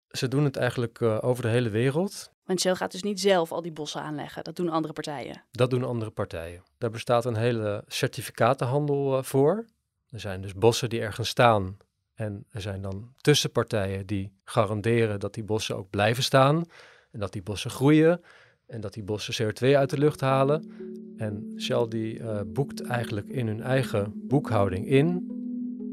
Ze 0.08 0.28
doen 0.28 0.44
het 0.44 0.56
eigenlijk 0.56 1.00
uh, 1.00 1.18
over 1.22 1.44
de 1.44 1.50
hele 1.50 1.70
wereld. 1.70 2.32
Want 2.46 2.60
Shell 2.60 2.76
gaat 2.76 2.92
dus 2.92 3.04
niet 3.04 3.20
zelf 3.20 3.52
al 3.52 3.62
die 3.62 3.72
bossen 3.72 4.02
aanleggen. 4.02 4.44
Dat 4.44 4.56
doen 4.56 4.70
andere 4.70 4.94
partijen. 4.94 5.44
Dat 5.52 5.70
doen 5.70 5.84
andere 5.84 6.12
partijen. 6.12 6.64
Daar 6.78 6.90
bestaat 6.90 7.26
een 7.26 7.36
hele 7.36 7.84
certificatenhandel 7.88 9.18
uh, 9.18 9.24
voor. 9.24 9.66
Er 10.10 10.20
zijn 10.20 10.42
dus 10.42 10.54
bossen 10.54 10.90
die 10.90 11.02
ergens 11.02 11.30
staan. 11.30 11.78
En 12.14 12.46
er 12.52 12.62
zijn 12.62 12.82
dan 12.82 13.14
tussenpartijen 13.22 14.06
die 14.06 14.34
garanderen 14.44 15.20
dat 15.20 15.34
die 15.34 15.44
bossen 15.44 15.78
ook 15.78 15.90
blijven 15.90 16.24
staan. 16.24 16.66
En 17.12 17.20
dat 17.20 17.34
die 17.34 17.44
bossen 17.44 17.72
groeien. 17.72 18.22
En 18.66 18.82
dat 18.82 18.94
die 18.94 19.04
bossen 19.04 19.46
CO2 19.46 19.68
uit 19.76 19.90
de 19.90 19.98
lucht 19.98 20.22
halen. 20.22 20.70
En 21.18 21.54
Shell 21.58 21.88
die 21.88 22.20
uh, 22.20 22.40
boekt 22.48 22.82
eigenlijk 22.82 23.28
in 23.28 23.48
hun 23.48 23.62
eigen 23.62 24.14
boekhouding 24.16 24.88
in. 24.88 25.30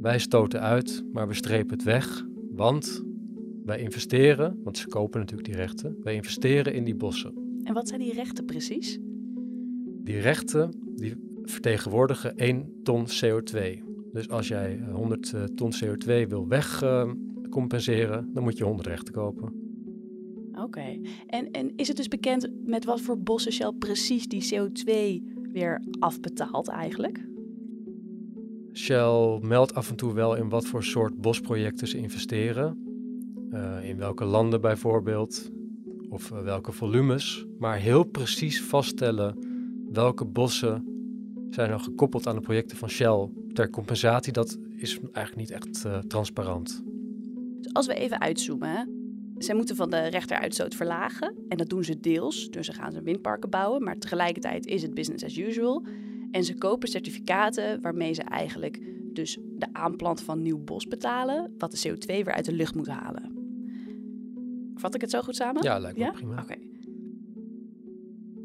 Wij 0.00 0.18
stoten 0.18 0.60
uit, 0.60 1.04
maar 1.12 1.28
we 1.28 1.34
strepen 1.34 1.76
het 1.76 1.82
weg. 1.82 2.24
Want 2.50 3.02
wij 3.64 3.78
investeren, 3.78 4.60
want 4.62 4.78
ze 4.78 4.88
kopen 4.88 5.20
natuurlijk 5.20 5.48
die 5.48 5.56
rechten, 5.56 5.96
wij 6.02 6.14
investeren 6.14 6.74
in 6.74 6.84
die 6.84 6.94
bossen. 6.94 7.60
En 7.62 7.74
wat 7.74 7.88
zijn 7.88 8.00
die 8.00 8.12
rechten 8.12 8.44
precies? 8.44 8.98
Die 10.02 10.20
rechten 10.20 10.74
die 10.94 11.14
vertegenwoordigen 11.42 12.36
1 12.36 12.80
ton 12.82 13.06
CO2. 13.06 13.82
Dus 14.12 14.28
als 14.28 14.48
jij 14.48 14.80
100 14.92 15.32
eh, 15.32 15.44
ton 15.44 15.72
CO2 15.84 16.28
wil 16.28 16.48
wegcompenseren, 16.48 18.26
uh, 18.28 18.34
dan 18.34 18.42
moet 18.42 18.58
je 18.58 18.64
100 18.64 18.88
rechten 18.88 19.14
kopen. 19.14 19.67
Oké. 20.68 21.00
En, 21.26 21.50
en 21.50 21.72
is 21.76 21.88
het 21.88 21.96
dus 21.96 22.08
bekend 22.08 22.48
met 22.64 22.84
wat 22.84 23.00
voor 23.00 23.18
bossen 23.18 23.52
Shell 23.52 23.72
precies 23.78 24.28
die 24.28 24.54
CO2 24.54 24.92
weer 25.52 25.82
afbetaalt 25.98 26.68
eigenlijk? 26.68 27.26
Shell 28.72 29.38
meldt 29.42 29.74
af 29.74 29.90
en 29.90 29.96
toe 29.96 30.12
wel 30.12 30.34
in 30.34 30.48
wat 30.48 30.66
voor 30.66 30.84
soort 30.84 31.20
bosprojecten 31.20 31.88
ze 31.88 31.98
investeren. 31.98 32.86
in 33.82 33.96
welke 33.96 34.24
landen 34.24 34.60
bijvoorbeeld, 34.60 35.50
of 36.08 36.28
welke 36.28 36.72
volumes, 36.72 37.46
maar 37.58 37.76
heel 37.76 38.04
precies 38.04 38.62
vaststellen 38.62 39.38
welke 39.92 40.24
bossen 40.24 40.84
zijn 41.50 41.70
dan 41.70 41.80
gekoppeld 41.80 42.26
aan 42.26 42.34
de 42.34 42.40
projecten 42.40 42.76
van 42.76 42.90
Shell 42.90 43.28
ter 43.52 43.70
compensatie, 43.70 44.32
dat 44.32 44.58
is 44.76 44.98
eigenlijk 44.98 45.36
niet 45.36 45.50
echt 45.50 45.84
uh, 45.86 45.98
transparant. 45.98 46.82
Dus 47.60 47.72
als 47.72 47.86
we 47.86 47.94
even 47.94 48.20
uitzoomen, 48.20 48.68
hè? 48.68 48.97
Zij 49.38 49.54
moeten 49.54 49.76
van 49.76 49.90
de 49.90 50.06
rechteruitstoot 50.06 50.74
verlagen 50.74 51.34
en 51.48 51.56
dat 51.56 51.68
doen 51.68 51.84
ze 51.84 52.00
deels, 52.00 52.48
dus 52.48 52.66
ze 52.66 52.72
gaan 52.72 52.92
ze 52.92 53.02
windparken 53.02 53.50
bouwen, 53.50 53.82
maar 53.82 53.98
tegelijkertijd 53.98 54.66
is 54.66 54.82
het 54.82 54.94
business 54.94 55.24
as 55.24 55.36
usual. 55.36 55.86
En 56.30 56.44
ze 56.44 56.54
kopen 56.54 56.88
certificaten 56.88 57.80
waarmee 57.80 58.12
ze 58.12 58.22
eigenlijk 58.22 58.80
dus 59.12 59.38
de 59.56 59.66
aanplant 59.72 60.22
van 60.22 60.42
nieuw 60.42 60.58
bos 60.58 60.86
betalen, 60.86 61.54
wat 61.58 61.72
de 61.72 61.88
CO2 61.88 62.06
weer 62.06 62.32
uit 62.32 62.44
de 62.44 62.52
lucht 62.52 62.74
moet 62.74 62.88
halen. 62.88 63.36
Vat 64.74 64.94
ik 64.94 65.00
het 65.00 65.10
zo 65.10 65.22
goed 65.22 65.36
samen? 65.36 65.62
Ja, 65.62 65.78
lijkt 65.78 65.98
me 65.98 66.10
prima. 66.10 66.42
Oké 66.42 66.56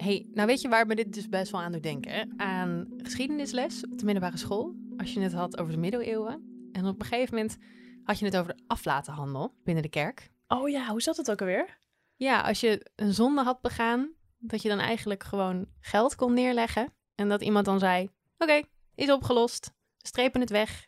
hey, 0.04 0.26
nou 0.34 0.48
weet 0.48 0.62
je 0.62 0.70
waar 0.70 0.88
me 0.88 0.96
dit 0.96 1.14
dus 1.14 1.30
best 1.30 1.52
wel 1.52 1.62
aan 1.62 1.72
doet 1.72 1.84
denken? 1.84 2.34
Aan 2.38 2.88
geschiedenisles 2.98 3.86
op 3.92 3.98
de 3.98 4.06
middelbare 4.06 4.38
school. 4.38 4.76
Als 4.98 5.14
je 5.14 5.20
het 5.20 5.34
had 5.34 5.58
over 5.58 5.74
de 5.74 5.80
middeleeuwen. 5.80 6.70
En 6.72 6.86
op 6.86 7.00
een 7.00 7.06
gegeven 7.06 7.36
moment 7.36 7.58
had 8.04 8.20
je 8.20 8.26
het 8.26 8.38
over 8.38 8.56
de 8.56 8.64
aflatenhandel 8.68 9.54
binnen 9.64 9.84
de 9.84 9.90
kerk. 9.90 10.32
Oh 10.54 10.70
ja, 10.70 10.88
hoe 10.88 11.02
zat 11.02 11.18
het 11.18 11.32
ook 11.32 11.42
alweer? 11.42 11.78
Ja, 12.16 12.42
als 12.42 12.60
je 12.60 12.92
een 12.96 13.14
zonde 13.14 13.44
had 13.44 13.62
begaan, 13.62 14.14
dat 14.38 14.62
je 14.62 14.70
dan 14.70 14.80
eigenlijk 14.80 15.24
gewoon 15.24 15.68
geld 15.80 16.16
kon 16.16 16.34
neerleggen. 16.34 16.94
En 17.16 17.30
dat 17.30 17.42
iemand 17.42 17.66
dan 17.66 17.80
zei, 17.80 18.10
oké, 18.38 18.62
is 18.96 19.12
opgelost. 19.12 19.74
strepen 19.98 20.42
het 20.42 20.50
weg. 20.50 20.88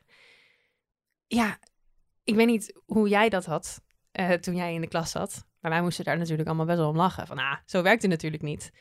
Ja, 1.28 1.60
ik 2.24 2.36
weet 2.36 2.48
niet 2.48 2.82
hoe 2.86 3.10
jij 3.10 3.30
dat 3.30 3.46
had 3.46 3.82
uh, 4.20 4.32
toen 4.32 4.56
jij 4.56 4.74
in 4.74 4.82
de 4.82 4.88
klas 4.88 5.12
zat. 5.12 5.46
Maar 5.60 5.72
wij 5.72 5.82
moesten 5.82 6.06
daar 6.06 6.18
natuurlijk 6.18 6.48
allemaal 6.48 6.66
best 6.66 6.78
wel 6.78 6.90
om 6.90 6.96
lachen. 6.96 7.28
Van, 7.28 7.38
ah, 7.38 7.58
zo 7.66 7.82
werkt 7.82 8.02
het 8.02 8.12
natuurlijk 8.12 8.44
niet 8.44 8.72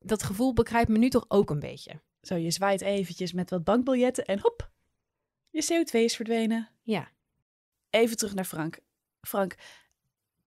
dat 0.00 0.22
gevoel 0.22 0.52
begrijpt 0.52 0.88
me 0.88 0.98
nu 0.98 1.08
toch 1.08 1.24
ook 1.28 1.50
een 1.50 1.58
beetje. 1.58 2.02
Zo, 2.22 2.34
je 2.34 2.50
zwaait 2.50 2.80
eventjes 2.80 3.32
met 3.32 3.50
wat 3.50 3.64
bankbiljetten 3.64 4.24
en 4.24 4.38
hop, 4.40 4.70
je 5.50 5.62
CO2 5.62 5.92
is 5.92 6.16
verdwenen. 6.16 6.68
Ja. 6.82 7.10
Even 7.90 8.16
terug 8.16 8.34
naar 8.34 8.44
Frank. 8.44 8.78
Frank, 9.20 9.54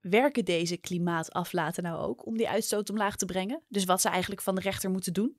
werken 0.03 0.45
deze 0.45 0.77
klimaataflaten 0.77 1.83
nou 1.83 2.01
ook 2.01 2.25
om 2.25 2.37
die 2.37 2.49
uitstoot 2.49 2.89
omlaag 2.89 3.15
te 3.15 3.25
brengen? 3.25 3.61
Dus 3.67 3.85
wat 3.85 4.01
ze 4.01 4.09
eigenlijk 4.09 4.41
van 4.41 4.55
de 4.55 4.61
rechter 4.61 4.89
moeten 4.89 5.13
doen? 5.13 5.37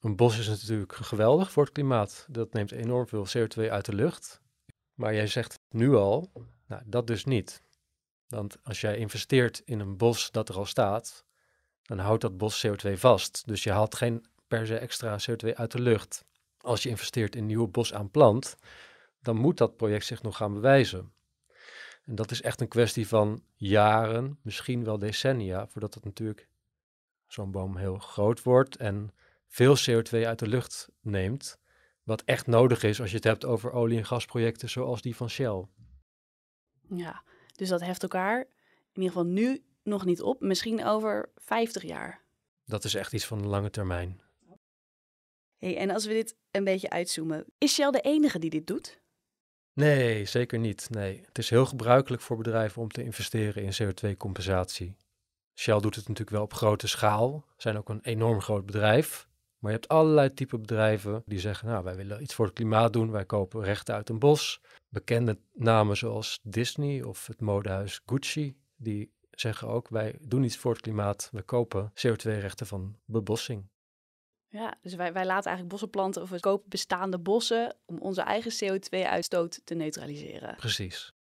Een 0.00 0.16
bos 0.16 0.38
is 0.38 0.48
natuurlijk 0.48 0.92
geweldig 0.92 1.52
voor 1.52 1.64
het 1.64 1.72
klimaat. 1.72 2.26
Dat 2.28 2.52
neemt 2.52 2.72
enorm 2.72 3.08
veel 3.08 3.26
CO2 3.26 3.70
uit 3.70 3.84
de 3.84 3.94
lucht. 3.94 4.40
Maar 4.94 5.14
jij 5.14 5.26
zegt 5.26 5.58
nu 5.68 5.94
al, 5.94 6.32
nou, 6.66 6.82
dat 6.86 7.06
dus 7.06 7.24
niet. 7.24 7.62
Want 8.26 8.56
als 8.62 8.80
jij 8.80 8.96
investeert 8.96 9.62
in 9.64 9.80
een 9.80 9.96
bos 9.96 10.30
dat 10.30 10.48
er 10.48 10.56
al 10.56 10.66
staat, 10.66 11.24
dan 11.82 11.98
houdt 11.98 12.22
dat 12.22 12.36
bos 12.36 12.66
CO2 12.66 12.92
vast. 12.92 13.42
Dus 13.46 13.62
je 13.62 13.70
haalt 13.70 13.94
geen 13.94 14.24
per 14.48 14.66
se 14.66 14.78
extra 14.78 15.18
CO2 15.30 15.54
uit 15.54 15.72
de 15.72 15.80
lucht. 15.80 16.24
Als 16.58 16.82
je 16.82 16.88
investeert 16.88 17.36
in 17.36 17.46
nieuw 17.46 17.68
bos 17.68 17.94
aan 17.94 18.10
plant, 18.10 18.56
dan 19.20 19.36
moet 19.36 19.58
dat 19.58 19.76
project 19.76 20.04
zich 20.04 20.22
nog 20.22 20.36
gaan 20.36 20.52
bewijzen. 20.52 21.12
En 22.04 22.14
dat 22.14 22.30
is 22.30 22.42
echt 22.42 22.60
een 22.60 22.68
kwestie 22.68 23.08
van 23.08 23.42
jaren, 23.54 24.38
misschien 24.42 24.84
wel 24.84 24.98
decennia, 24.98 25.66
voordat 25.66 25.94
het 25.94 26.04
natuurlijk 26.04 26.48
zo'n 27.26 27.50
boom 27.50 27.76
heel 27.76 27.98
groot 27.98 28.42
wordt 28.42 28.76
en 28.76 29.14
veel 29.48 29.76
CO2 29.76 30.26
uit 30.26 30.38
de 30.38 30.48
lucht 30.48 30.88
neemt. 31.00 31.58
Wat 32.02 32.22
echt 32.24 32.46
nodig 32.46 32.82
is 32.82 33.00
als 33.00 33.10
je 33.10 33.16
het 33.16 33.24
hebt 33.24 33.44
over 33.44 33.72
olie- 33.72 33.96
en 33.96 34.04
gasprojecten 34.04 34.70
zoals 34.70 35.02
die 35.02 35.16
van 35.16 35.30
Shell. 35.30 35.64
Ja, 36.88 37.22
dus 37.56 37.68
dat 37.68 37.80
heft 37.80 38.02
elkaar 38.02 38.38
in 38.92 39.02
ieder 39.02 39.08
geval 39.08 39.26
nu 39.26 39.64
nog 39.82 40.04
niet 40.04 40.22
op, 40.22 40.40
misschien 40.40 40.84
over 40.84 41.30
50 41.36 41.82
jaar. 41.82 42.22
Dat 42.64 42.84
is 42.84 42.94
echt 42.94 43.12
iets 43.12 43.26
van 43.26 43.42
de 43.42 43.48
lange 43.48 43.70
termijn. 43.70 44.20
Hey, 45.56 45.76
en 45.76 45.90
als 45.90 46.06
we 46.06 46.12
dit 46.12 46.36
een 46.50 46.64
beetje 46.64 46.90
uitzoomen, 46.90 47.44
is 47.58 47.74
Shell 47.74 47.90
de 47.90 48.00
enige 48.00 48.38
die 48.38 48.50
dit 48.50 48.66
doet? 48.66 49.01
Nee, 49.74 50.24
zeker 50.24 50.58
niet. 50.58 50.86
Nee. 50.90 51.20
Het 51.26 51.38
is 51.38 51.50
heel 51.50 51.66
gebruikelijk 51.66 52.22
voor 52.22 52.36
bedrijven 52.36 52.82
om 52.82 52.88
te 52.88 53.04
investeren 53.04 53.62
in 53.62 53.72
CO2-compensatie. 53.72 54.96
Shell 55.54 55.80
doet 55.80 55.94
het 55.94 56.08
natuurlijk 56.08 56.36
wel 56.36 56.42
op 56.42 56.54
grote 56.54 56.88
schaal, 56.88 57.44
zijn 57.56 57.76
ook 57.76 57.88
een 57.88 58.02
enorm 58.02 58.40
groot 58.40 58.66
bedrijf. 58.66 59.28
Maar 59.58 59.70
je 59.70 59.76
hebt 59.76 59.90
allerlei 59.90 60.34
type 60.34 60.58
bedrijven 60.58 61.22
die 61.26 61.38
zeggen, 61.38 61.68
nou, 61.68 61.84
wij 61.84 61.96
willen 61.96 62.22
iets 62.22 62.34
voor 62.34 62.44
het 62.44 62.54
klimaat 62.54 62.92
doen, 62.92 63.10
wij 63.10 63.24
kopen 63.24 63.64
rechten 63.64 63.94
uit 63.94 64.08
een 64.08 64.18
bos. 64.18 64.60
Bekende 64.88 65.38
namen 65.52 65.96
zoals 65.96 66.40
Disney 66.42 67.02
of 67.02 67.26
het 67.26 67.40
modehuis 67.40 68.00
Gucci, 68.06 68.56
die 68.76 69.12
zeggen 69.30 69.68
ook, 69.68 69.88
wij 69.88 70.18
doen 70.20 70.44
iets 70.44 70.56
voor 70.56 70.72
het 70.72 70.80
klimaat. 70.80 71.28
We 71.32 71.42
kopen 71.42 71.90
CO2-rechten 71.90 72.66
van 72.66 72.96
bebossing. 73.04 73.68
Ja, 74.52 74.74
dus 74.80 74.94
wij, 74.94 75.12
wij 75.12 75.24
laten 75.24 75.46
eigenlijk 75.46 75.68
bossen 75.68 75.90
planten 75.90 76.22
of 76.22 76.30
we 76.30 76.40
kopen 76.40 76.68
bestaande 76.68 77.18
bossen 77.18 77.76
om 77.84 77.98
onze 77.98 78.20
eigen 78.20 78.52
CO2-uitstoot 78.52 79.60
te 79.64 79.74
neutraliseren. 79.74 80.56
Precies. 80.56 81.12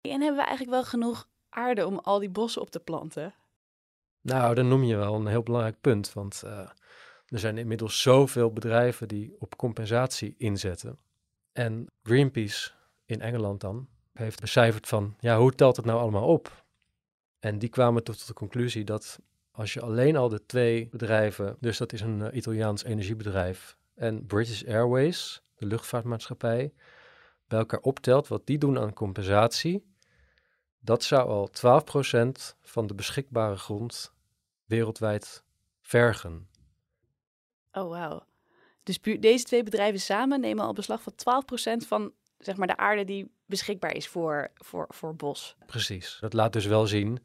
En 0.00 0.20
hebben 0.20 0.40
we 0.40 0.46
eigenlijk 0.46 0.70
wel 0.70 0.84
genoeg 0.84 1.28
aarde 1.48 1.86
om 1.86 1.98
al 1.98 2.18
die 2.18 2.30
bossen 2.30 2.62
op 2.62 2.70
te 2.70 2.80
planten? 2.80 3.34
Nou, 4.20 4.54
dan 4.54 4.68
noem 4.68 4.84
je 4.84 4.96
wel 4.96 5.14
een 5.14 5.26
heel 5.26 5.42
belangrijk 5.42 5.80
punt, 5.80 6.12
want 6.12 6.42
uh, 6.44 6.70
er 7.26 7.38
zijn 7.38 7.58
inmiddels 7.58 8.02
zoveel 8.02 8.52
bedrijven 8.52 9.08
die 9.08 9.36
op 9.38 9.56
compensatie 9.56 10.34
inzetten. 10.38 10.98
En 11.52 11.86
Greenpeace 12.02 12.70
in 13.04 13.20
Engeland 13.20 13.60
dan 13.60 13.88
heeft 14.12 14.40
becijferd 14.40 14.88
van, 14.88 15.16
ja, 15.20 15.38
hoe 15.38 15.54
telt 15.54 15.76
het 15.76 15.84
nou 15.84 16.00
allemaal 16.00 16.26
op? 16.26 16.64
En 17.38 17.58
die 17.58 17.68
kwamen 17.68 18.04
tot 18.04 18.26
de 18.26 18.32
conclusie 18.32 18.84
dat 18.84 19.18
als 19.52 19.72
je 19.72 19.80
alleen 19.80 20.16
al 20.16 20.28
de 20.28 20.46
twee 20.46 20.88
bedrijven, 20.88 21.56
dus 21.60 21.78
dat 21.78 21.92
is 21.92 22.00
een 22.00 22.22
eh, 22.22 22.36
Italiaans 22.36 22.84
energiebedrijf 22.84 23.76
en 23.94 24.26
British 24.26 24.64
Airways, 24.64 25.42
de 25.54 25.66
luchtvaartmaatschappij, 25.66 26.72
bij 27.46 27.58
elkaar 27.58 27.80
optelt 27.80 28.28
wat 28.28 28.46
die 28.46 28.58
doen 28.58 28.78
aan 28.78 28.92
compensatie, 28.92 29.84
dat 30.80 31.04
zou 31.04 31.28
al 31.28 31.50
12% 31.50 32.56
van 32.62 32.86
de 32.86 32.94
beschikbare 32.94 33.56
grond 33.56 34.12
wereldwijd 34.64 35.44
vergen. 35.80 36.48
Oh, 37.72 37.88
wauw. 37.88 38.26
Dus 38.82 39.00
deze 39.00 39.44
twee 39.44 39.62
bedrijven 39.62 40.00
samen 40.00 40.40
nemen 40.40 40.64
al 40.64 40.72
beslag 40.72 41.02
van 41.02 41.12
12% 41.82 41.86
van 41.86 42.12
zeg 42.38 42.56
maar, 42.56 42.66
de 42.66 42.76
aarde 42.76 43.04
die 43.04 43.32
beschikbaar 43.46 43.94
is 43.94 44.08
voor, 44.08 44.50
voor, 44.54 44.86
voor 44.88 45.16
bos. 45.16 45.56
Precies. 45.66 46.18
Dat 46.20 46.32
laat 46.32 46.52
dus 46.52 46.66
wel 46.66 46.86
zien, 46.86 47.24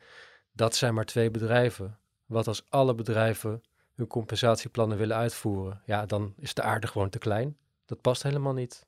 dat 0.52 0.76
zijn 0.76 0.94
maar 0.94 1.06
twee 1.06 1.32
bedrijven. 1.32 2.00
Wat 2.28 2.48
als 2.48 2.64
alle 2.70 2.96
bedrijven 2.96 3.62
hun 3.94 4.08
compensatieplannen 4.08 4.98
willen 4.98 5.18
uitvoeren, 5.18 5.82
ja, 5.86 6.06
dan 6.06 6.34
is 6.38 6.54
de 6.54 6.62
aarde 6.62 6.88
gewoon 6.88 7.10
te 7.10 7.18
klein. 7.18 7.58
Dat 7.86 8.02
past 8.02 8.24
helemaal 8.24 8.54
niet. 8.54 8.86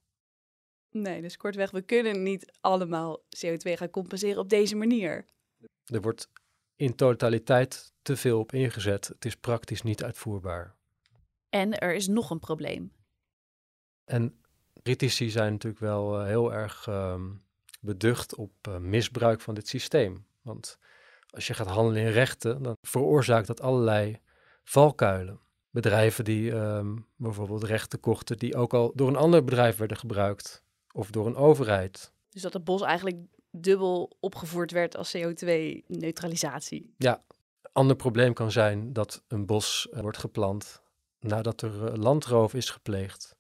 Nee, 0.92 1.22
dus 1.22 1.38
kortweg, 1.38 1.72
we 1.72 1.82
kunnen 1.82 2.24
niet 2.24 2.52
allemaal 2.62 3.20
CO2 3.20 3.72
gaan 3.74 3.90
compenseren 3.90 4.38
op 4.38 4.50
deze 4.50 4.76
manier. 4.76 5.26
Er 5.86 6.02
wordt 6.02 6.30
in 6.76 6.96
totaliteit 6.96 7.94
te 8.02 8.16
veel 8.16 8.40
op 8.40 8.54
ingezet. 8.54 9.08
Het 9.08 9.26
is 9.26 9.36
praktisch 9.36 9.82
niet 9.82 10.04
uitvoerbaar. 10.04 10.76
En 11.50 11.78
er 11.78 11.94
is 11.94 12.08
nog 12.08 12.30
een 12.30 12.40
probleem. 12.40 12.92
En 14.06 14.42
critici 14.84 15.30
zijn 15.30 15.52
natuurlijk 15.52 15.82
wel 15.82 16.20
eh, 16.20 16.26
heel 16.26 16.54
erg 16.54 16.88
ehm, 16.88 17.32
beducht 17.80 18.36
op 18.36 18.52
uh, 18.70 18.78
misbruik 18.78 19.42
van 19.42 19.56
dit 19.56 19.68
systeem. 19.68 20.26
Want 20.42 20.78
als 21.30 21.48
je 21.48 21.54
gaat 21.54 21.68
handelen 21.68 22.02
in 22.02 22.12
rechten, 22.12 22.64
dan 22.64 22.76
veroorzaakt 22.82 23.48
dat 23.48 23.62
allerlei 23.62 24.20
valkuilen. 24.64 25.40
Bedrijven 25.70 26.24
die 26.24 26.52
um, 26.52 27.06
bijvoorbeeld 27.16 27.64
rechten 27.64 28.00
kochten 28.00 28.38
die 28.38 28.56
ook 28.56 28.74
al 28.74 28.92
door 28.96 29.08
een 29.08 29.16
ander 29.16 29.44
bedrijf 29.44 29.78
werden 29.78 29.98
gebruikt 29.98 30.64
of 30.92 31.10
door 31.10 31.28
een 31.28 31.36
overheid. 31.36 32.14
Dus 32.30 32.42
dat 32.42 32.54
het 32.54 32.64
bos 32.64 32.82
eigenlijk 32.82 33.18
dubbel 33.52 34.18
opgevoerd 34.20 34.72
werd 34.72 34.98
als 34.98 35.18
CO2-neutralisatie. 35.18 36.94
Ja, 36.98 37.24
een 37.62 37.70
ander 37.74 37.96
probleem 37.96 38.34
kan 38.34 38.52
zijn 38.52 38.94
dat 38.94 39.24
een 39.28 39.46
bos 39.46 39.88
uh, 39.94 40.00
wordt 40.00 40.18
geplant 40.18 40.82
nadat 41.20 41.62
er 41.62 42.00
landroof 42.00 42.54
is 42.54 42.70
gepleegd. 42.70 43.36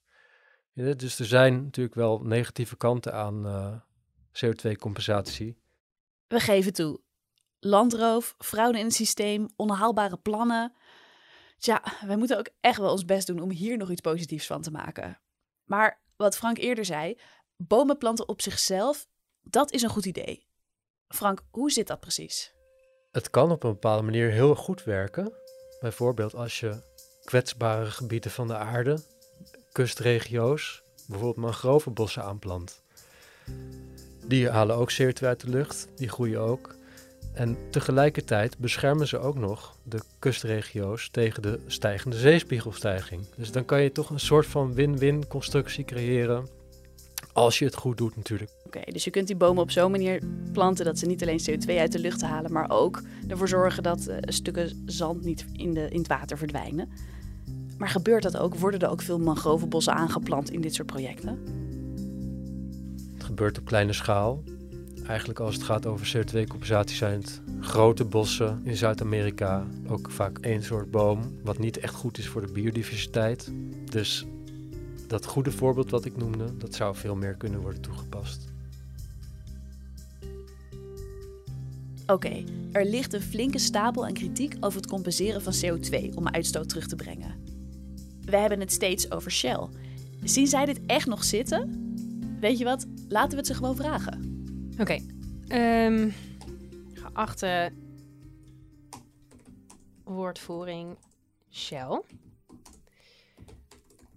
Ja, 0.74 0.94
dus 0.94 1.20
er 1.20 1.26
zijn 1.26 1.64
natuurlijk 1.64 1.96
wel 1.96 2.20
negatieve 2.20 2.78
kanten 2.78 3.14
aan 3.14 3.46
uh, 3.46 3.76
CO2-compensatie. 4.46 5.58
We 6.28 6.40
geven 6.40 6.74
toe. 6.74 7.00
Landroof, 7.60 8.36
fraude 8.38 8.78
in 8.80 8.86
het 8.86 8.94
systeem, 8.94 9.50
onhaalbare 9.56 10.18
plannen. 10.18 10.74
Tja, 11.58 11.84
wij 12.06 12.16
moeten 12.16 12.38
ook 12.38 12.50
echt 12.62 12.78
wel 12.78 12.92
ons 12.92 13.06
best 13.06 13.28
doen 13.28 13.40
om 13.40 13.50
hier 13.50 13.78
nog 13.78 13.92
iets 13.92 14.02
positiefs 14.02 14.46
van 14.48 14.62
te 14.62 14.72
maken. 14.72 15.20
Maar 15.66 16.02
wat 16.16 16.38
Frank 16.38 16.58
eerder 16.58 16.86
zei, 16.86 17.20
bomen 17.58 17.98
planten 17.98 18.28
op 18.28 18.42
zichzelf, 18.42 19.08
dat 19.42 19.72
is 19.72 19.82
een 19.82 19.90
goed 19.90 20.06
idee. 20.06 20.48
Frank, 21.08 21.42
hoe 21.52 21.72
zit 21.72 21.88
dat 21.88 22.00
precies? 22.00 22.54
Het 23.12 23.30
kan 23.30 23.52
op 23.52 23.64
een 23.64 23.72
bepaalde 23.72 24.04
manier 24.04 24.32
heel 24.32 24.56
goed 24.56 24.84
werken. 24.84 25.34
Bijvoorbeeld 25.80 26.36
als 26.36 26.60
je 26.60 26.82
kwetsbare 27.24 27.92
gebieden 27.92 28.32
van 28.32 28.48
de 28.48 28.56
aarde 28.56 29.04
kustregio's 29.72 30.84
bijvoorbeeld 31.08 31.46
mangrovenbossen 31.46 32.24
aanplant. 32.24 32.82
Die 34.26 34.50
halen 34.50 34.76
ook 34.76 34.92
CO2 34.92 35.26
uit 35.26 35.42
de 35.42 35.50
lucht, 35.50 35.88
die 35.96 36.10
groeien 36.10 36.40
ook. 36.40 36.76
En 37.40 37.58
tegelijkertijd 37.70 38.58
beschermen 38.58 39.08
ze 39.08 39.20
ook 39.20 39.36
nog 39.36 39.76
de 39.84 40.00
kustregio's 40.20 41.10
tegen 41.12 41.42
de 41.42 41.60
stijgende 41.68 42.18
zeespiegelstijging. 42.18 43.22
Dus 43.36 43.52
dan 43.52 43.66
kan 43.66 43.82
je 43.82 43.92
toch 43.92 44.10
een 44.10 44.20
soort 44.20 44.46
van 44.46 44.74
win-win 44.74 45.28
constructie 45.28 45.86
creëren. 45.86 46.48
Als 47.34 47.60
je 47.60 47.66
het 47.66 47.76
goed 47.76 47.98
doet 47.98 48.16
natuurlijk. 48.16 48.52
Oké, 48.66 48.92
dus 48.92 49.04
je 49.04 49.10
kunt 49.10 49.28
die 49.28 49.36
bomen 49.36 49.64
op 49.64 49.72
zo'n 49.72 49.92
manier 49.92 50.22
planten 50.54 50.86
dat 50.86 51.00
ze 51.00 51.06
niet 51.06 51.22
alleen 51.22 51.40
CO2 51.50 51.78
uit 51.78 51.92
de 51.92 52.00
lucht 52.00 52.22
halen, 52.22 52.52
maar 52.52 52.70
ook 52.70 53.02
ervoor 53.28 53.48
zorgen 53.48 53.84
dat 53.84 54.08
uh, 54.08 54.16
stukken 54.22 54.84
zand 54.86 55.24
niet 55.24 55.46
in, 55.54 55.74
de, 55.74 55.90
in 55.90 55.98
het 55.98 56.08
water 56.08 56.38
verdwijnen. 56.38 56.90
Maar 57.78 57.90
gebeurt 57.90 58.24
dat 58.24 58.38
ook? 58.38 58.56
Worden 58.56 58.80
er 58.80 58.90
ook 58.90 59.02
veel 59.02 59.20
mangrovenbossen 59.20 59.94
aangeplant 59.94 60.52
in 60.52 60.62
dit 60.62 60.76
soort 60.76 60.88
projecten? 60.88 61.40
Het 63.14 63.24
gebeurt 63.24 63.58
op 63.58 63.66
kleine 63.66 63.94
schaal. 63.94 64.44
Eigenlijk 65.10 65.40
als 65.40 65.56
het 65.56 65.64
gaat 65.64 65.86
over 65.86 66.18
CO2-compensatie 66.18 66.96
zijn 66.96 67.20
het 67.20 67.42
grote 67.60 68.06
bossen 68.06 68.62
in 68.64 68.76
Zuid-Amerika. 68.76 69.66
Ook 69.88 70.12
vaak 70.12 70.38
één 70.38 70.64
soort 70.64 70.92
boom, 70.92 71.40
wat 71.44 71.58
niet 71.58 71.78
echt 71.78 71.94
goed 71.94 72.18
is 72.18 72.28
voor 72.28 72.42
de 72.42 72.52
biodiversiteit. 72.52 73.52
Dus 73.92 74.26
dat 75.08 75.26
goede 75.26 75.52
voorbeeld 75.52 75.90
wat 75.90 76.06
ik 76.06 76.18
noemde, 76.18 76.58
dat 76.58 76.76
zou 76.76 76.96
veel 76.96 77.16
meer 77.16 77.36
kunnen 77.36 77.60
worden 77.60 77.82
toegepast. 77.82 78.48
Oké, 82.08 82.44
er 82.72 82.86
ligt 82.86 83.14
een 83.14 83.22
flinke 83.22 83.60
stapel 83.60 84.06
aan 84.06 84.14
kritiek 84.14 84.56
over 84.60 84.80
het 84.80 84.90
compenseren 84.90 85.42
van 85.42 85.54
CO2 85.54 86.14
om 86.16 86.28
uitstoot 86.28 86.70
terug 86.70 86.88
te 86.88 86.96
brengen. 86.96 87.36
We 88.22 88.38
hebben 88.38 88.60
het 88.60 88.72
steeds 88.72 89.12
over 89.12 89.32
Shell. 89.32 89.68
Zien 90.24 90.48
zij 90.48 90.66
dit 90.66 90.80
echt 90.86 91.08
nog 91.08 91.24
zitten? 91.24 91.94
Weet 92.40 92.58
je 92.58 92.64
wat? 92.64 92.86
Laten 93.08 93.30
we 93.30 93.38
het 93.38 93.48
ze 93.48 93.54
gewoon 93.54 93.76
vragen. 93.76 94.29
Oké. 94.80 95.00
Ehm, 95.48 96.10
geachte 96.94 97.72
woordvoering 100.04 100.98
Shell. 101.52 102.02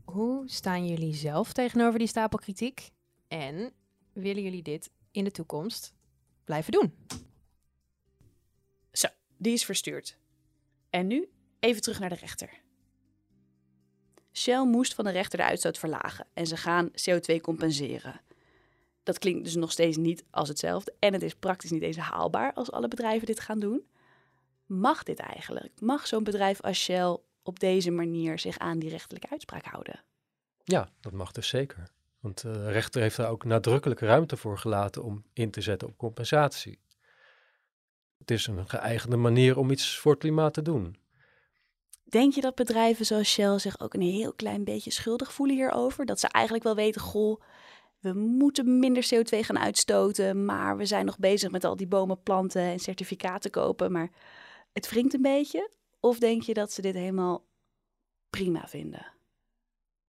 Hoe 0.05 0.49
staan 0.49 0.87
jullie 0.87 1.15
zelf 1.15 1.53
tegenover 1.53 1.99
die 1.99 2.09
stapel 2.09 2.39
kritiek? 2.39 2.91
En 3.29 3.73
willen 4.13 4.43
jullie 4.43 4.63
dit 4.63 4.91
in 5.11 5.25
de 5.25 5.31
toekomst 5.31 5.95
blijven 6.45 6.73
doen? 6.73 6.95
Zo, 8.93 9.09
die 9.37 9.53
is 9.53 9.65
verstuurd. 9.65 10.19
En 10.91 11.07
nu 11.07 11.29
even 11.61 11.83
terug 11.83 11.99
naar 11.99 12.09
de 12.09 12.15
rechter. 12.15 12.51
Shell 14.33 14.65
moest 14.65 14.95
van 14.95 15.05
de 15.05 15.11
rechter 15.11 15.39
de 15.39 15.45
uitstoot 15.45 15.79
verlagen 15.79 16.27
en 16.35 16.47
ze 16.47 16.57
gaan 16.57 16.91
CO2 16.91 17.41
compenseren. 17.41 18.21
Dat 19.03 19.19
klinkt 19.19 19.45
dus 19.45 19.55
nog 19.55 19.73
steeds 19.73 19.97
niet 19.97 20.25
als 20.31 20.49
hetzelfde 20.49 20.95
en 20.99 21.13
het 21.13 21.23
is 21.23 21.35
praktisch 21.35 21.71
niet 21.71 21.83
eens 21.83 21.97
haalbaar 21.97 22.53
als 22.53 22.73
alle 22.73 22.89
bedrijven 22.89 23.27
dit 23.27 23.41
gaan 23.41 23.59
doen. 23.59 23.87
Mag 24.67 25.03
dit 25.03 25.19
eigenlijk? 25.19 25.81
Mag 25.81 26.07
zo'n 26.07 26.25
bedrijf 26.25 26.61
als 26.61 26.79
Shell 26.79 27.19
op 27.43 27.61
deze 27.61 27.91
manier 27.91 28.39
zich 28.39 28.59
aan 28.59 28.79
die 28.79 28.91
rechterlijke 28.91 29.31
uitspraak 29.31 29.65
houden? 29.65 30.05
Ja, 30.65 30.89
dat 31.01 31.13
mag 31.13 31.33
dus 31.33 31.49
zeker. 31.49 31.91
Want 32.21 32.41
de 32.41 32.71
rechter 32.71 33.03
heeft 33.03 33.17
daar 33.17 33.31
ook 33.31 33.45
nadrukkelijk 33.45 34.01
ruimte 34.01 34.37
voor 34.37 34.59
gelaten 34.59 35.03
om 35.03 35.25
in 35.33 35.51
te 35.51 35.61
zetten 35.61 35.89
op 35.89 35.97
compensatie. 35.97 36.81
Het 38.19 38.31
is 38.31 38.47
een 38.47 38.69
geëigende 38.69 39.17
manier 39.17 39.59
om 39.59 39.71
iets 39.71 39.99
voor 39.99 40.13
het 40.13 40.21
klimaat 40.21 40.55
te 40.55 40.63
doen. 40.63 40.97
Denk 42.05 42.35
je 42.35 42.41
dat 42.41 42.55
bedrijven 42.55 43.07
zoals 43.07 43.29
Shell 43.29 43.59
zich 43.59 43.81
ook 43.81 43.95
een 43.95 44.01
heel 44.01 44.33
klein 44.33 44.65
beetje 44.65 44.91
schuldig 44.91 45.33
voelen 45.33 45.57
hierover? 45.57 46.07
Dat 46.07 46.21
ze 46.21 46.29
eigenlijk 46.29 46.65
wel 46.65 46.75
weten, 46.75 47.01
goh, 47.01 47.41
we 48.03 48.13
moeten 48.13 48.79
minder 48.79 49.09
CO2 49.15 49.39
gaan 49.39 49.59
uitstoten, 49.59 50.45
maar 50.45 50.77
we 50.77 50.87
zijn 50.87 51.07
nog 51.07 51.19
bezig 51.19 51.51
met 51.51 51.65
al 51.65 51.77
die 51.77 51.87
bomen 51.87 52.23
planten 52.23 52.63
en 52.63 52.79
certificaten 52.79 53.51
kopen, 53.51 53.93
maar 53.93 54.11
het 54.73 54.91
wringt 54.91 55.15
een 55.15 55.23
beetje? 55.23 55.71
Of 56.01 56.19
denk 56.19 56.43
je 56.43 56.55
dat 56.55 56.73
ze 56.73 56.83
dit 56.83 56.95
helemaal 56.95 57.45
prima 58.31 58.69
vinden? 58.69 59.07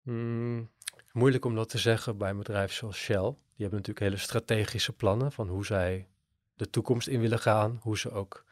Hmm, 0.02 0.70
moeilijk 1.12 1.46
om 1.46 1.56
dat 1.56 1.70
te 1.70 1.78
zeggen 1.78 2.18
bij 2.18 2.30
een 2.30 2.38
bedrijf 2.38 2.72
zoals 2.72 2.98
Shell. 2.98 3.24
Die 3.24 3.66
hebben 3.66 3.80
natuurlijk 3.80 4.06
hele 4.06 4.18
strategische 4.18 4.94
plannen 4.94 5.32
van 5.32 5.48
hoe 5.48 5.66
zij 5.66 6.08
de 6.56 6.70
toekomst 6.70 7.08
in 7.08 7.20
willen 7.20 7.40
gaan, 7.40 7.80
hoe 7.82 7.98
ze 7.98 8.12
ook 8.12 8.46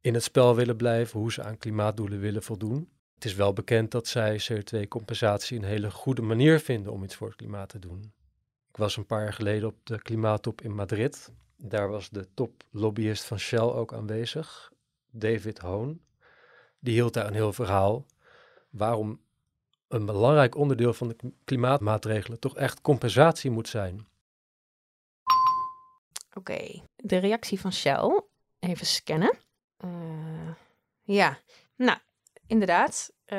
in 0.00 0.14
het 0.14 0.22
spel 0.22 0.54
willen 0.54 0.76
blijven, 0.76 1.20
hoe 1.20 1.32
ze 1.32 1.42
aan 1.42 1.58
klimaatdoelen 1.58 2.20
willen 2.20 2.42
voldoen. 2.42 2.90
Het 3.14 3.24
is 3.24 3.34
wel 3.34 3.52
bekend 3.52 3.90
dat 3.90 4.06
zij 4.06 4.40
CO2-compensatie 4.50 5.58
een 5.58 5.64
hele 5.64 5.90
goede 5.90 6.22
manier 6.22 6.60
vinden 6.60 6.92
om 6.92 7.04
iets 7.04 7.14
voor 7.14 7.26
het 7.26 7.36
klimaat 7.36 7.68
te 7.68 7.78
doen. 7.78 8.12
Ik 8.72 8.78
was 8.78 8.96
een 8.96 9.06
paar 9.06 9.22
jaar 9.22 9.32
geleden 9.32 9.68
op 9.68 9.76
de 9.86 10.02
klimaattop 10.02 10.60
in 10.60 10.74
Madrid. 10.74 11.32
Daar 11.56 11.88
was 11.88 12.10
de 12.10 12.28
toplobbyist 12.34 13.24
van 13.24 13.38
Shell 13.38 13.58
ook 13.60 13.92
aanwezig, 13.92 14.72
David 15.10 15.58
Hoon. 15.58 16.00
Die 16.78 16.94
hield 16.94 17.14
daar 17.14 17.26
een 17.26 17.34
heel 17.34 17.52
verhaal 17.52 18.06
waarom 18.70 19.20
een 19.88 20.06
belangrijk 20.06 20.54
onderdeel 20.54 20.94
van 20.94 21.08
de 21.08 21.16
klimaatmaatregelen 21.44 22.38
toch 22.38 22.56
echt 22.56 22.80
compensatie 22.80 23.50
moet 23.50 23.68
zijn. 23.68 24.06
Oké, 26.34 26.82
de 26.96 27.16
reactie 27.16 27.60
van 27.60 27.72
Shell. 27.72 28.22
Even 28.58 28.86
scannen. 28.86 29.38
Uh, 29.84 30.54
ja, 31.02 31.38
nou, 31.76 31.98
inderdaad. 32.52 33.10
Uh, 33.26 33.38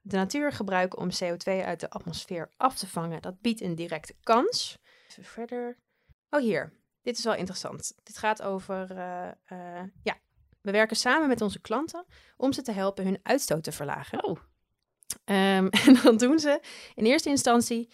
de 0.00 0.16
natuur 0.16 0.52
gebruiken 0.52 0.98
om 0.98 1.08
CO2 1.10 1.64
uit 1.64 1.80
de 1.80 1.90
atmosfeer 1.90 2.50
af 2.56 2.76
te 2.76 2.86
vangen, 2.86 3.22
dat 3.22 3.40
biedt 3.40 3.60
een 3.60 3.74
directe 3.74 4.14
kans. 4.22 4.78
Even 5.08 5.24
verder. 5.24 5.78
Oh, 6.30 6.40
hier. 6.40 6.72
Dit 7.02 7.18
is 7.18 7.24
wel 7.24 7.34
interessant. 7.34 7.92
Dit 8.02 8.18
gaat 8.18 8.42
over, 8.42 8.90
uh, 8.90 9.82
ja, 10.02 10.18
we 10.60 10.70
werken 10.70 10.96
samen 10.96 11.28
met 11.28 11.40
onze 11.40 11.60
klanten 11.60 12.04
om 12.36 12.52
ze 12.52 12.62
te 12.62 12.72
helpen 12.72 13.04
hun 13.04 13.20
uitstoot 13.22 13.64
te 13.64 13.72
verlagen. 13.72 14.24
Oh. 14.24 14.38
Um, 15.24 15.68
en 15.86 15.94
dan 16.02 16.16
doen 16.16 16.38
ze 16.38 16.60
in 16.94 17.04
eerste 17.04 17.28
instantie 17.28 17.92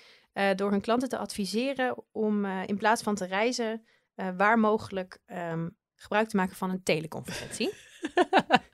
door 0.54 0.70
hun 0.70 0.80
klanten 0.80 1.08
te 1.08 1.18
adviseren 1.18 2.04
om 2.12 2.44
in 2.46 2.76
plaats 2.76 3.02
van 3.02 3.14
te 3.14 3.24
reizen, 3.24 3.86
waar 4.14 4.58
mogelijk 4.58 5.18
um, 5.26 5.76
gebruik 5.94 6.28
te 6.28 6.36
maken 6.36 6.56
van 6.56 6.70
een 6.70 6.82
teleconferentie. 6.82 7.72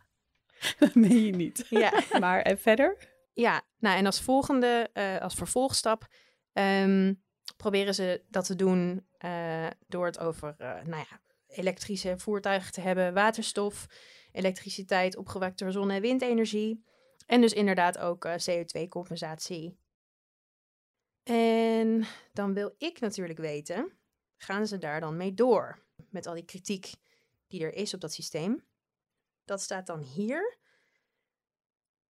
dat 0.78 0.94
meen 0.94 1.24
je 1.24 1.32
niet. 1.32 1.66
Ja. 1.68 2.02
maar 2.20 2.42
en 2.42 2.58
verder? 2.58 2.96
Ja, 3.32 3.62
nou 3.78 3.96
en 3.98 4.06
als 4.06 4.20
volgende, 4.20 4.90
uh, 4.94 5.18
als 5.18 5.34
vervolgstap, 5.34 6.06
um, 6.52 7.22
proberen 7.56 7.94
ze 7.94 8.24
dat 8.28 8.46
te 8.46 8.56
doen 8.56 9.06
uh, 9.24 9.66
door 9.86 10.06
het 10.06 10.18
over 10.18 10.54
uh, 10.58 10.74
nou 10.84 11.04
ja, 11.10 11.20
elektrische 11.46 12.18
voertuigen 12.18 12.72
te 12.72 12.80
hebben, 12.80 13.14
waterstof, 13.14 13.86
elektriciteit 14.32 15.16
opgewekt 15.16 15.58
door 15.58 15.72
zon- 15.72 15.90
en 15.90 16.00
windenergie. 16.00 16.84
En 17.26 17.40
dus 17.40 17.52
inderdaad 17.52 17.98
ook 17.98 18.26
CO2-compensatie. 18.26 19.78
En 21.22 22.04
dan 22.32 22.54
wil 22.54 22.74
ik 22.78 23.00
natuurlijk 23.00 23.38
weten, 23.38 23.92
gaan 24.36 24.66
ze 24.66 24.78
daar 24.78 25.00
dan 25.00 25.16
mee 25.16 25.34
door? 25.34 25.84
Met 26.10 26.26
al 26.26 26.34
die 26.34 26.44
kritiek 26.44 26.92
die 27.46 27.62
er 27.62 27.74
is 27.74 27.94
op 27.94 28.00
dat 28.00 28.12
systeem. 28.12 28.64
Dat 29.50 29.60
staat 29.60 29.86
dan 29.86 30.00
hier. 30.00 30.58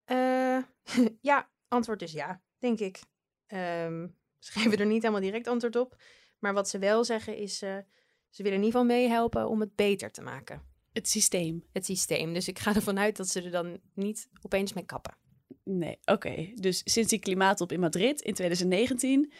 Uh, 0.06 0.62
ja, 1.30 1.50
antwoord 1.68 2.02
is 2.02 2.12
ja, 2.12 2.42
denk 2.58 2.80
ik. 2.80 3.00
Um, 3.46 4.16
ze 4.38 4.52
geven 4.52 4.78
er 4.78 4.86
niet 4.86 5.02
helemaal 5.02 5.22
direct 5.22 5.46
antwoord 5.46 5.76
op. 5.76 6.02
Maar 6.38 6.52
wat 6.52 6.68
ze 6.68 6.78
wel 6.78 7.04
zeggen 7.04 7.36
is, 7.36 7.62
uh, 7.62 7.78
ze 8.28 8.42
willen 8.42 8.58
in 8.58 8.64
ieder 8.64 8.80
geval 8.80 8.96
meehelpen 8.96 9.48
om 9.48 9.60
het 9.60 9.74
beter 9.74 10.10
te 10.10 10.22
maken. 10.22 10.62
Het 10.92 11.08
systeem. 11.08 11.64
Het 11.72 11.84
systeem. 11.84 12.32
Dus 12.32 12.48
ik 12.48 12.58
ga 12.58 12.74
ervan 12.74 12.98
uit 12.98 13.16
dat 13.16 13.28
ze 13.28 13.42
er 13.42 13.50
dan 13.50 13.80
niet 13.94 14.28
opeens 14.42 14.72
mee 14.72 14.84
kappen. 14.84 15.16
Nee, 15.64 15.98
oké. 16.00 16.12
Okay. 16.12 16.52
Dus 16.54 16.80
sinds 16.84 17.10
die 17.10 17.18
klimaattop 17.18 17.72
in 17.72 17.80
Madrid 17.80 18.20
in 18.20 18.34
2019 18.34 19.32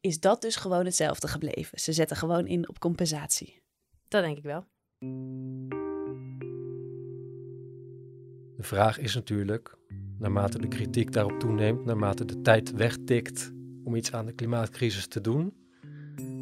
is 0.00 0.20
dat 0.20 0.42
dus 0.42 0.56
gewoon 0.56 0.84
hetzelfde 0.84 1.28
gebleven. 1.28 1.80
Ze 1.80 1.92
zetten 1.92 2.16
gewoon 2.16 2.46
in 2.46 2.68
op 2.68 2.78
compensatie. 2.78 3.62
Dat 4.08 4.22
denk 4.22 4.36
ik 4.36 4.44
wel. 4.44 4.66
De 8.56 8.62
vraag 8.62 8.98
is 8.98 9.14
natuurlijk, 9.14 9.76
naarmate 10.18 10.58
de 10.58 10.68
kritiek 10.68 11.12
daarop 11.12 11.40
toeneemt, 11.40 11.84
naarmate 11.84 12.24
de 12.24 12.40
tijd 12.40 12.72
wegtikt 12.72 13.52
om 13.84 13.94
iets 13.94 14.12
aan 14.12 14.26
de 14.26 14.32
klimaatcrisis 14.32 15.06
te 15.06 15.20
doen, 15.20 15.52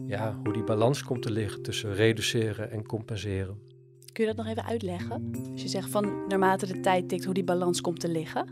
ja, 0.06 0.40
hoe 0.44 0.52
die 0.52 0.64
balans 0.64 1.02
komt 1.02 1.22
te 1.22 1.30
liggen 1.30 1.62
tussen 1.62 1.94
reduceren 1.94 2.70
en 2.70 2.86
compenseren. 2.86 3.58
Kun 4.12 4.24
je 4.24 4.34
dat 4.34 4.44
nog 4.44 4.46
even 4.46 4.64
uitleggen? 4.64 5.30
Als 5.52 5.62
je 5.62 5.68
zegt 5.68 5.90
van 5.90 6.26
naarmate 6.28 6.66
de 6.66 6.80
tijd 6.80 7.08
tikt, 7.08 7.24
hoe 7.24 7.34
die 7.34 7.44
balans 7.44 7.80
komt 7.80 8.00
te 8.00 8.08
liggen? 8.08 8.46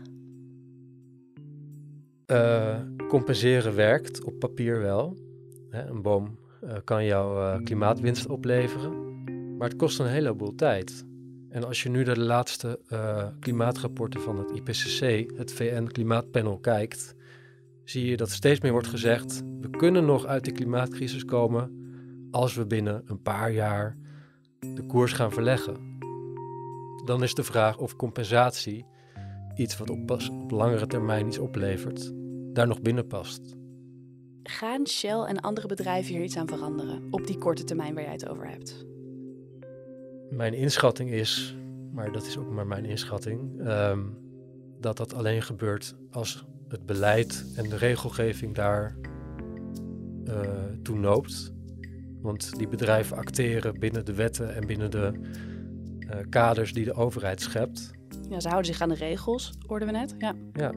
Uh, 2.31 2.79
compenseren 3.07 3.75
werkt 3.75 4.23
op 4.23 4.39
papier 4.39 4.79
wel. 4.79 5.17
Hè, 5.69 5.89
een 5.89 6.01
boom 6.01 6.39
uh, 6.63 6.73
kan 6.83 7.05
jouw 7.05 7.37
uh, 7.37 7.63
klimaatwinst 7.63 8.27
opleveren. 8.27 9.09
Maar 9.57 9.69
het 9.69 9.77
kost 9.77 9.99
een 9.99 10.07
heleboel 10.07 10.55
tijd. 10.55 11.05
En 11.51 11.63
als 11.63 11.83
je 11.83 11.89
nu 11.89 12.03
naar 12.03 12.15
de 12.15 12.21
laatste 12.21 12.79
uh, 12.89 13.27
klimaatrapporten 13.39 14.21
van 14.21 14.37
het 14.37 14.51
IPCC, 14.51 15.31
het 15.37 15.53
VN-klimaatpanel, 15.53 16.57
kijkt, 16.57 17.15
zie 17.83 18.05
je 18.05 18.17
dat 18.17 18.29
steeds 18.29 18.59
meer 18.59 18.71
wordt 18.71 18.87
gezegd: 18.87 19.43
we 19.61 19.69
kunnen 19.69 20.05
nog 20.05 20.25
uit 20.25 20.45
de 20.45 20.51
klimaatcrisis 20.51 21.25
komen 21.25 21.79
als 22.31 22.55
we 22.55 22.65
binnen 22.65 23.03
een 23.05 23.21
paar 23.21 23.51
jaar 23.51 23.97
de 24.59 24.85
koers 24.85 25.13
gaan 25.13 25.31
verleggen. 25.31 25.99
Dan 27.05 27.23
is 27.23 27.33
de 27.33 27.43
vraag 27.43 27.77
of 27.77 27.95
compensatie, 27.95 28.85
iets 29.55 29.77
wat 29.77 29.89
op, 29.89 30.11
op 30.11 30.51
langere 30.51 30.87
termijn 30.87 31.27
iets 31.27 31.37
oplevert, 31.37 32.11
daar 32.53 32.67
nog 32.67 32.81
binnen 32.81 33.07
past. 33.07 33.55
Gaan 34.43 34.87
Shell 34.87 35.19
en 35.19 35.39
andere 35.39 35.67
bedrijven 35.67 36.13
hier 36.13 36.23
iets 36.23 36.37
aan 36.37 36.47
veranderen 36.47 37.07
op 37.09 37.27
die 37.27 37.37
korte 37.37 37.63
termijn 37.63 37.93
waar 37.93 38.03
jij 38.03 38.11
het 38.11 38.29
over 38.29 38.49
hebt? 38.49 38.85
Mijn 40.31 40.53
inschatting 40.53 41.11
is, 41.11 41.55
maar 41.93 42.11
dat 42.11 42.25
is 42.25 42.37
ook 42.37 42.51
maar 42.51 42.67
mijn 42.67 42.85
inschatting, 42.85 43.59
ehm, 43.59 43.99
dat 44.79 44.97
dat 44.97 45.13
alleen 45.13 45.41
gebeurt 45.41 45.95
als 46.11 46.45
het 46.67 46.85
beleid 46.85 47.45
en 47.55 47.69
de 47.69 47.77
regelgeving 47.77 48.55
daar 48.55 48.95
uh, 50.27 50.39
toe 50.83 50.97
noopt. 50.97 51.53
Want 52.21 52.57
die 52.57 52.67
bedrijven 52.67 53.17
acteren 53.17 53.79
binnen 53.79 54.05
de 54.05 54.13
wetten 54.13 54.55
en 54.55 54.67
binnen 54.67 54.91
de 54.91 55.11
uh, 55.99 56.15
kaders 56.29 56.73
die 56.73 56.85
de 56.85 56.93
overheid 56.93 57.41
schept. 57.41 57.91
Ja, 58.29 58.39
ze 58.39 58.47
houden 58.47 58.73
zich 58.73 58.81
aan 58.81 58.89
de 58.89 58.95
regels, 58.95 59.53
hoorden 59.67 59.87
we 59.87 59.93
net. 59.93 60.15
Ja. 60.17 60.35
ja, 60.53 60.73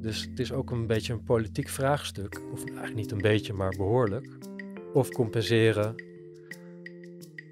dus 0.00 0.22
het 0.30 0.38
is 0.38 0.52
ook 0.52 0.70
een 0.70 0.86
beetje 0.86 1.12
een 1.12 1.24
politiek 1.24 1.68
vraagstuk. 1.68 2.40
Of 2.52 2.64
eigenlijk 2.64 2.94
niet 2.94 3.12
een 3.12 3.20
beetje, 3.20 3.52
maar 3.52 3.74
behoorlijk. 3.76 4.38
Of 4.92 5.08
compenseren 5.08 5.94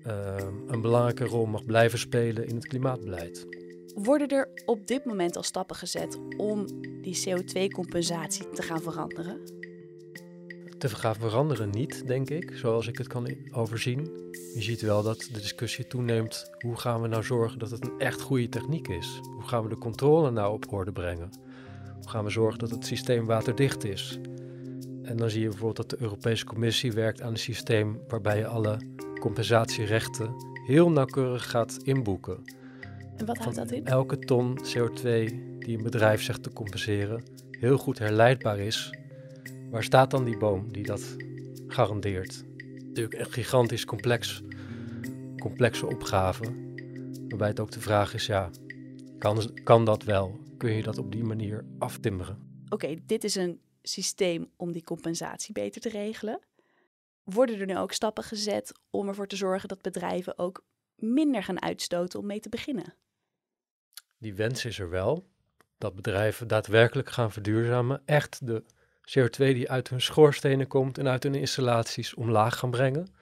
uh, 0.06 0.36
een 0.66 0.80
belangrijke 0.80 1.24
rol 1.24 1.46
mag 1.46 1.64
blijven 1.64 1.98
spelen 1.98 2.46
in 2.46 2.54
het 2.54 2.66
klimaatbeleid. 2.66 3.46
Worden 3.94 4.28
er 4.28 4.48
op 4.64 4.86
dit 4.86 5.04
moment 5.04 5.36
al 5.36 5.42
stappen 5.42 5.76
gezet 5.76 6.18
om 6.36 6.66
die 7.02 7.24
CO2-compensatie 7.28 8.48
te 8.50 8.62
gaan 8.62 8.82
veranderen? 8.82 9.40
Te 10.78 10.88
gaan 10.88 11.14
veranderen 11.14 11.70
niet, 11.70 12.06
denk 12.06 12.30
ik, 12.30 12.52
zoals 12.54 12.86
ik 12.86 12.98
het 12.98 13.06
kan 13.06 13.36
overzien. 13.52 14.30
Je 14.54 14.62
ziet 14.62 14.80
wel 14.80 15.02
dat 15.02 15.28
de 15.32 15.40
discussie 15.40 15.86
toeneemt. 15.86 16.50
Hoe 16.58 16.76
gaan 16.76 17.02
we 17.02 17.08
nou 17.08 17.22
zorgen 17.22 17.58
dat 17.58 17.70
het 17.70 17.84
een 17.84 17.98
echt 17.98 18.20
goede 18.20 18.48
techniek 18.48 18.88
is? 18.88 19.20
Hoe 19.22 19.48
gaan 19.48 19.62
we 19.62 19.68
de 19.68 19.78
controle 19.78 20.30
nou 20.30 20.52
op 20.52 20.72
orde 20.72 20.92
brengen? 20.92 21.30
Hoe 21.94 22.08
gaan 22.08 22.24
we 22.24 22.30
zorgen 22.30 22.58
dat 22.58 22.70
het 22.70 22.86
systeem 22.86 23.26
waterdicht 23.26 23.84
is? 23.84 24.18
En 25.02 25.16
dan 25.16 25.30
zie 25.30 25.40
je 25.40 25.48
bijvoorbeeld 25.48 25.88
dat 25.88 25.90
de 25.90 26.04
Europese 26.04 26.44
Commissie 26.44 26.92
werkt 26.92 27.22
aan 27.22 27.30
een 27.30 27.38
systeem 27.38 28.00
waarbij 28.08 28.38
je 28.38 28.46
alle 28.46 28.78
compensatierechten 29.22 30.34
heel 30.66 30.90
nauwkeurig 30.90 31.50
gaat 31.50 31.76
inboeken. 31.82 32.44
En 33.16 33.26
wat 33.26 33.38
houdt 33.38 33.56
dat 33.56 33.70
in? 33.70 33.86
Elke 33.86 34.18
ton 34.18 34.58
CO2 34.58 35.02
die 35.58 35.76
een 35.76 35.82
bedrijf 35.82 36.22
zegt 36.22 36.42
te 36.42 36.52
compenseren, 36.52 37.22
heel 37.50 37.78
goed 37.78 37.98
herleidbaar 37.98 38.58
is. 38.58 38.98
Waar 39.70 39.82
staat 39.82 40.10
dan 40.10 40.24
die 40.24 40.36
boom 40.36 40.72
die 40.72 40.82
dat 40.82 41.16
garandeert? 41.66 42.44
Natuurlijk 42.86 43.18
een 43.18 43.32
gigantisch 43.32 43.84
complex, 43.84 44.42
complexe 45.38 45.86
opgave. 45.86 46.44
Waarbij 47.28 47.48
het 47.48 47.60
ook 47.60 47.70
de 47.70 47.80
vraag 47.80 48.14
is, 48.14 48.26
ja, 48.26 48.50
kan, 49.18 49.50
kan 49.64 49.84
dat 49.84 50.04
wel? 50.04 50.40
Kun 50.56 50.72
je 50.72 50.82
dat 50.82 50.98
op 50.98 51.12
die 51.12 51.24
manier 51.24 51.64
aftimmeren? 51.78 52.38
Oké, 52.68 52.96
dit 53.06 53.24
is 53.24 53.34
een 53.34 53.60
systeem 53.82 54.50
om 54.56 54.72
die 54.72 54.84
compensatie 54.84 55.52
beter 55.52 55.80
te 55.80 55.88
regelen. 55.88 56.40
Worden 57.22 57.60
er 57.60 57.66
nu 57.66 57.78
ook 57.78 57.92
stappen 57.92 58.24
gezet 58.24 58.72
om 58.90 59.08
ervoor 59.08 59.26
te 59.26 59.36
zorgen 59.36 59.68
dat 59.68 59.82
bedrijven 59.82 60.38
ook 60.38 60.64
minder 60.94 61.42
gaan 61.42 61.62
uitstoten 61.62 62.18
om 62.18 62.26
mee 62.26 62.40
te 62.40 62.48
beginnen? 62.48 62.94
Die 64.18 64.34
wens 64.34 64.64
is 64.64 64.78
er 64.78 64.90
wel. 64.90 65.30
Dat 65.78 65.94
bedrijven 65.94 66.48
daadwerkelijk 66.48 67.10
gaan 67.10 67.32
verduurzamen. 67.32 68.02
Echt 68.04 68.46
de 68.46 68.64
CO2 69.18 69.36
die 69.36 69.70
uit 69.70 69.88
hun 69.88 70.00
schoorstenen 70.00 70.66
komt 70.66 70.98
en 70.98 71.08
uit 71.08 71.22
hun 71.22 71.34
installaties 71.34 72.14
omlaag 72.14 72.58
gaan 72.58 72.70
brengen. 72.70 73.14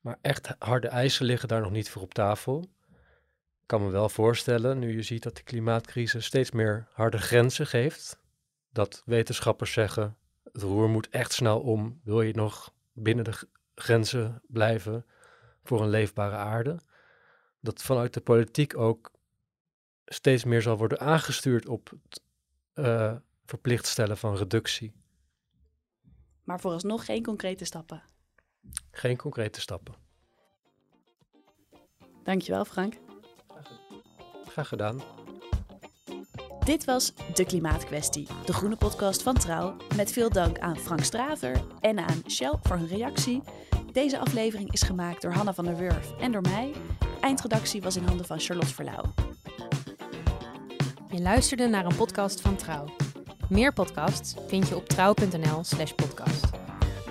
Maar 0.00 0.18
echt 0.20 0.54
harde 0.58 0.88
eisen 0.88 1.26
liggen 1.26 1.48
daar 1.48 1.60
nog 1.60 1.70
niet 1.70 1.90
voor 1.90 2.02
op 2.02 2.14
tafel. 2.14 2.64
Ik 3.60 3.72
kan 3.72 3.84
me 3.84 3.90
wel 3.90 4.08
voorstellen, 4.08 4.78
nu 4.78 4.92
je 4.92 5.02
ziet 5.02 5.22
dat 5.22 5.36
de 5.36 5.42
klimaatcrisis 5.42 6.24
steeds 6.24 6.50
meer 6.50 6.88
harde 6.92 7.18
grenzen 7.18 7.66
geeft, 7.66 8.18
dat 8.72 9.02
wetenschappers 9.04 9.72
zeggen: 9.72 10.16
het 10.52 10.62
roer 10.62 10.88
moet 10.88 11.08
echt 11.08 11.32
snel 11.32 11.60
om, 11.60 12.00
wil 12.04 12.22
je 12.22 12.34
nog 12.34 12.74
binnen 12.96 13.24
de 13.24 13.48
grenzen 13.74 14.42
blijven 14.46 15.06
voor 15.62 15.82
een 15.82 15.88
leefbare 15.88 16.36
aarde. 16.36 16.80
Dat 17.60 17.82
vanuit 17.82 18.14
de 18.14 18.20
politiek 18.20 18.76
ook 18.76 19.12
steeds 20.04 20.44
meer 20.44 20.62
zal 20.62 20.76
worden 20.76 21.00
aangestuurd 21.00 21.68
op 21.68 21.90
het 21.90 22.22
uh, 22.74 23.16
verplicht 23.44 23.86
stellen 23.86 24.16
van 24.16 24.36
reductie. 24.36 24.94
Maar 26.44 26.60
vooralsnog 26.60 27.04
geen 27.04 27.22
concrete 27.22 27.64
stappen. 27.64 28.02
Geen 28.90 29.16
concrete 29.16 29.60
stappen. 29.60 29.94
Dankjewel, 32.22 32.64
Frank. 32.64 32.98
Graag 34.46 34.68
gedaan. 34.68 35.15
Dit 36.66 36.84
was 36.84 37.12
De 37.34 37.44
Klimaatkwestie, 37.44 38.26
de 38.44 38.52
groene 38.52 38.76
podcast 38.76 39.22
van 39.22 39.34
Trouw. 39.34 39.76
Met 39.96 40.12
veel 40.12 40.30
dank 40.30 40.58
aan 40.58 40.76
Frank 40.76 41.04
Straver 41.04 41.60
en 41.80 41.98
aan 41.98 42.22
Shell 42.28 42.54
voor 42.62 42.76
hun 42.76 42.86
reactie. 42.86 43.42
Deze 43.92 44.18
aflevering 44.18 44.72
is 44.72 44.82
gemaakt 44.82 45.22
door 45.22 45.32
Hanna 45.32 45.54
van 45.54 45.64
der 45.64 45.76
Wurf 45.76 46.12
en 46.20 46.32
door 46.32 46.40
mij. 46.40 46.72
Eindredactie 47.20 47.82
was 47.82 47.96
in 47.96 48.04
handen 48.04 48.26
van 48.26 48.40
Charlotte 48.40 48.74
Verlauw. 48.74 49.02
Je 51.10 51.20
luisterde 51.20 51.66
naar 51.66 51.84
een 51.84 51.96
podcast 51.96 52.40
van 52.40 52.56
Trouw. 52.56 52.84
Meer 53.48 53.72
podcasts 53.72 54.34
vind 54.46 54.68
je 54.68 54.76
op 54.76 54.88
trouw.nl/slash 54.88 55.92
podcast. 55.92 56.46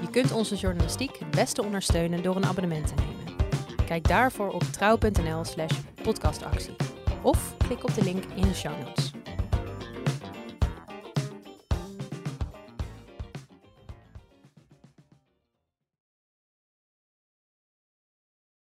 Je 0.02 0.10
kunt 0.10 0.32
onze 0.32 0.56
journalistiek 0.56 1.18
het 1.18 1.32
beste 1.32 1.64
ondersteunen 1.64 2.24
door 2.24 2.36
een 2.36 2.46
abonnement 2.46 2.88
te 2.88 2.94
nemen. 2.96 3.36
Kijk 3.86 4.08
daarvoor 4.08 4.50
op 4.50 4.64
trouw.nl/slash 4.64 5.80
podcastactie 6.04 6.76
of 7.22 7.56
klik 7.58 7.84
op 7.84 7.94
de 7.94 8.04
link 8.04 8.24
in 8.36 8.48
de 8.48 8.54
show 8.54 8.80
notes. 8.86 9.05